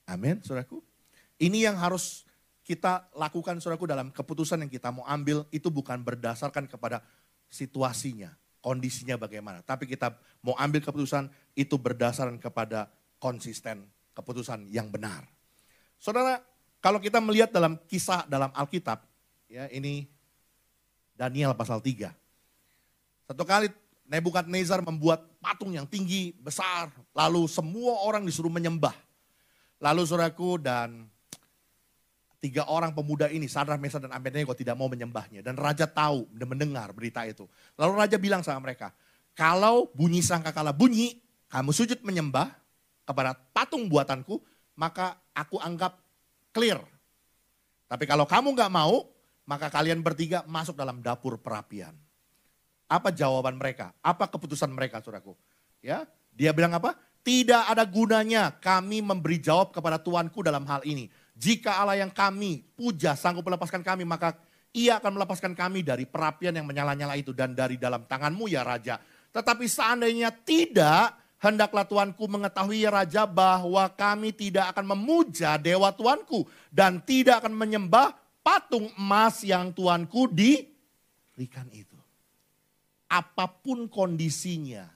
Amin, 0.05 0.43
saudaraku. 0.45 0.85
Ini 1.41 1.73
yang 1.73 1.81
harus 1.81 2.29
kita 2.71 3.11
lakukan 3.19 3.59
saudaraku 3.59 3.91
dalam 3.91 4.15
keputusan 4.15 4.63
yang 4.63 4.71
kita 4.71 4.95
mau 4.95 5.03
ambil 5.11 5.43
itu 5.51 5.67
bukan 5.67 5.99
berdasarkan 6.07 6.71
kepada 6.71 7.03
situasinya, 7.51 8.31
kondisinya 8.63 9.19
bagaimana. 9.19 9.59
Tapi 9.67 9.91
kita 9.91 10.15
mau 10.47 10.55
ambil 10.55 10.79
keputusan 10.79 11.27
itu 11.59 11.75
berdasarkan 11.75 12.39
kepada 12.39 12.87
konsisten 13.19 13.91
keputusan 14.15 14.71
yang 14.71 14.87
benar. 14.87 15.27
Saudara, 15.99 16.39
kalau 16.79 17.03
kita 17.03 17.19
melihat 17.19 17.51
dalam 17.51 17.75
kisah 17.91 18.23
dalam 18.31 18.55
Alkitab, 18.55 19.03
ya 19.51 19.67
ini 19.75 20.07
Daniel 21.19 21.59
pasal 21.59 21.83
3. 21.83 22.07
Satu 23.27 23.43
kali 23.43 23.67
Nebukadnezar 24.11 24.83
membuat 24.83 25.23
patung 25.43 25.71
yang 25.71 25.87
tinggi, 25.87 26.35
besar. 26.39 26.91
Lalu 27.15 27.47
semua 27.51 28.03
orang 28.03 28.27
disuruh 28.27 28.51
menyembah. 28.51 28.95
Lalu 29.79 30.03
suraku 30.03 30.59
dan 30.59 31.10
tiga 32.41 32.67
orang 32.67 32.97
pemuda 32.97 33.29
ini, 33.29 33.47
Sadra, 33.47 33.77
Mesa, 33.77 34.01
dan 34.01 34.11
Abednego 34.11 34.57
tidak 34.57 34.75
mau 34.75 34.89
menyembahnya. 34.89 35.45
Dan 35.45 35.61
raja 35.61 35.85
tahu 35.85 36.27
dan 36.33 36.49
mendengar 36.49 36.91
berita 36.97 37.23
itu. 37.29 37.45
Lalu 37.77 37.93
raja 38.01 38.17
bilang 38.17 38.41
sama 38.41 38.65
mereka, 38.65 38.91
kalau 39.37 39.93
bunyi 39.93 40.25
sangkakala 40.25 40.73
bunyi, 40.73 41.21
kamu 41.53 41.71
sujud 41.71 42.01
menyembah 42.01 42.51
kepada 43.05 43.37
patung 43.53 43.87
buatanku, 43.87 44.41
maka 44.75 45.21
aku 45.37 45.61
anggap 45.61 46.01
clear. 46.57 46.81
Tapi 47.87 48.09
kalau 48.09 48.25
kamu 48.25 48.57
nggak 48.57 48.73
mau, 48.73 49.05
maka 49.45 49.69
kalian 49.69 50.01
bertiga 50.01 50.47
masuk 50.49 50.79
dalam 50.79 51.05
dapur 51.05 51.37
perapian. 51.43 51.93
Apa 52.91 53.15
jawaban 53.15 53.59
mereka? 53.59 53.95
Apa 54.03 54.27
keputusan 54.27 54.71
mereka, 54.71 54.99
saudaraku? 55.03 55.35
Ya, 55.83 56.07
dia 56.35 56.51
bilang 56.55 56.75
apa? 56.75 56.95
Tidak 57.21 57.69
ada 57.69 57.85
gunanya 57.85 58.55
kami 58.63 59.05
memberi 59.05 59.39
jawab 59.43 59.77
kepada 59.77 60.01
Tuanku 60.01 60.41
dalam 60.41 60.65
hal 60.65 60.81
ini. 60.89 61.11
Jika 61.41 61.81
Allah 61.81 62.05
yang 62.05 62.13
kami 62.13 62.61
puja 62.77 63.17
sanggup 63.17 63.49
melepaskan 63.49 63.81
kami, 63.81 64.05
maka 64.05 64.37
ia 64.77 65.01
akan 65.01 65.17
melepaskan 65.17 65.57
kami 65.57 65.81
dari 65.81 66.05
perapian 66.05 66.53
yang 66.53 66.69
menyala-nyala 66.69 67.17
itu 67.17 67.33
dan 67.33 67.57
dari 67.57 67.81
dalam 67.81 68.05
tanganmu 68.05 68.45
ya 68.53 68.61
Raja. 68.61 69.01
Tetapi 69.33 69.65
seandainya 69.65 70.29
tidak, 70.45 71.17
hendaklah 71.41 71.89
Tuanku 71.89 72.29
mengetahui 72.29 72.85
ya 72.85 72.93
Raja 72.93 73.25
bahwa 73.25 73.89
kami 73.97 74.37
tidak 74.37 74.77
akan 74.77 74.93
memuja 74.93 75.57
dewa 75.57 75.89
Tuanku 75.97 76.45
dan 76.69 77.01
tidak 77.01 77.41
akan 77.41 77.57
menyembah 77.57 78.13
patung 78.45 78.93
emas 79.01 79.41
yang 79.41 79.73
Tuanku 79.73 80.29
diberikan 80.29 81.65
itu 81.73 82.01
apa 83.11 83.51
pun 83.51 83.91
kondisinya, 83.91 84.87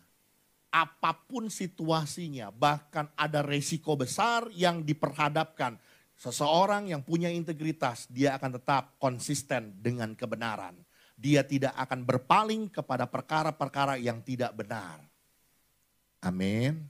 apa 0.71 1.13
pun 1.27 1.51
situasinya, 1.51 2.55
bahkan 2.55 3.11
ada 3.19 3.43
resiko 3.43 3.99
besar 3.99 4.47
yang 4.55 4.87
diperhadapkan. 4.87 5.75
Seseorang 6.15 6.89
yang 6.89 7.03
punya 7.03 7.29
integritas, 7.29 8.07
dia 8.07 8.39
akan 8.39 8.57
tetap 8.57 8.95
konsisten 9.03 9.75
dengan 9.83 10.15
kebenaran. 10.15 10.79
Dia 11.15 11.47
tidak 11.47 11.75
akan 11.79 12.03
berpaling 12.03 12.71
kepada 12.71 13.07
perkara-perkara 13.07 13.99
yang 13.99 14.23
tidak 14.23 14.55
benar. 14.55 15.03
Amin. 16.25 16.89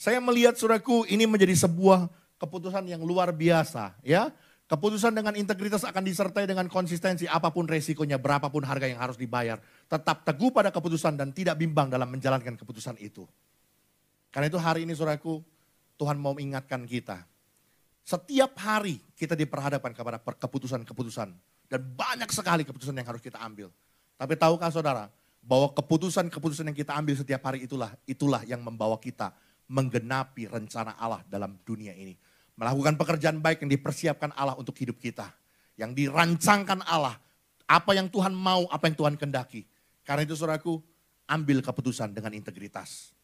Saya 0.00 0.16
melihat 0.22 0.56
suraku 0.56 1.04
ini 1.10 1.28
menjadi 1.28 1.52
sebuah 1.68 2.08
keputusan 2.40 2.88
yang 2.88 3.04
luar 3.04 3.36
biasa 3.36 4.00
ya. 4.00 4.32
Keputusan 4.70 5.10
dengan 5.10 5.34
integritas 5.34 5.82
akan 5.82 5.98
disertai 6.06 6.46
dengan 6.46 6.70
konsistensi 6.70 7.26
apa 7.26 7.50
pun 7.50 7.66
resikonya, 7.66 8.22
berapapun 8.22 8.62
harga 8.62 8.86
yang 8.86 9.02
harus 9.02 9.18
dibayar. 9.18 9.58
Tetap 9.90 10.22
teguh 10.22 10.54
pada 10.54 10.70
keputusan 10.70 11.18
dan 11.18 11.34
tidak 11.34 11.58
bimbang 11.58 11.90
dalam 11.90 12.06
menjalankan 12.06 12.54
keputusan 12.54 12.94
itu. 13.02 13.26
Karena 14.30 14.46
itu 14.46 14.62
hari 14.62 14.86
ini 14.86 14.94
saudaraku, 14.94 15.42
Tuhan 15.98 16.22
mau 16.22 16.38
mengingatkan 16.38 16.86
kita. 16.86 17.26
Setiap 18.02 18.56
hari 18.58 18.98
kita 19.14 19.38
diperhadapkan 19.38 19.92
kepada 19.94 20.18
keputusan-keputusan. 20.18 21.28
Dan 21.70 21.80
banyak 21.94 22.30
sekali 22.34 22.66
keputusan 22.66 22.96
yang 22.98 23.06
harus 23.06 23.22
kita 23.22 23.38
ambil. 23.38 23.70
Tapi 24.18 24.34
tahukah 24.34 24.74
saudara, 24.74 25.06
bahwa 25.38 25.70
keputusan-keputusan 25.70 26.66
yang 26.66 26.76
kita 26.76 26.92
ambil 26.98 27.14
setiap 27.14 27.46
hari 27.46 27.62
itulah, 27.62 27.94
itulah 28.04 28.42
yang 28.42 28.58
membawa 28.58 28.98
kita 28.98 29.30
menggenapi 29.70 30.50
rencana 30.50 30.98
Allah 30.98 31.22
dalam 31.30 31.54
dunia 31.62 31.94
ini 31.94 32.18
Melakukan 32.60 33.00
pekerjaan 33.00 33.40
baik 33.40 33.64
yang 33.64 33.72
dipersiapkan 33.72 34.36
Allah 34.36 34.52
untuk 34.52 34.76
hidup 34.76 35.00
kita. 35.00 35.32
Yang 35.80 36.04
dirancangkan 36.04 36.84
Allah. 36.84 37.16
Apa 37.64 37.96
yang 37.96 38.12
Tuhan 38.12 38.36
mau, 38.36 38.68
apa 38.68 38.84
yang 38.92 39.00
Tuhan 39.00 39.16
kendaki. 39.16 39.64
Karena 40.04 40.28
itu 40.28 40.36
saudaraku, 40.36 40.76
ambil 41.24 41.64
keputusan 41.64 42.12
dengan 42.12 42.36
integritas. 42.36 43.16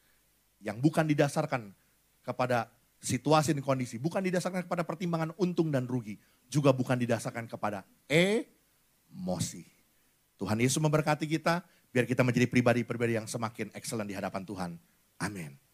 Yang 0.56 0.80
bukan 0.80 1.04
didasarkan 1.04 1.68
kepada 2.24 2.72
situasi 3.00 3.52
dan 3.56 3.62
kondisi. 3.62 3.96
Bukan 4.00 4.24
didasarkan 4.24 4.64
kepada 4.66 4.82
pertimbangan 4.86 5.34
untung 5.40 5.68
dan 5.68 5.84
rugi. 5.84 6.16
Juga 6.46 6.70
bukan 6.70 6.96
didasarkan 6.96 7.50
kepada 7.50 7.82
emosi. 8.06 9.64
Tuhan 10.36 10.60
Yesus 10.60 10.78
memberkati 10.78 11.24
kita, 11.24 11.64
biar 11.90 12.04
kita 12.04 12.20
menjadi 12.20 12.46
pribadi-pribadi 12.46 13.16
yang 13.16 13.26
semakin 13.26 13.72
excellent 13.72 14.08
di 14.08 14.16
hadapan 14.16 14.44
Tuhan. 14.44 14.70
Amin. 15.16 15.65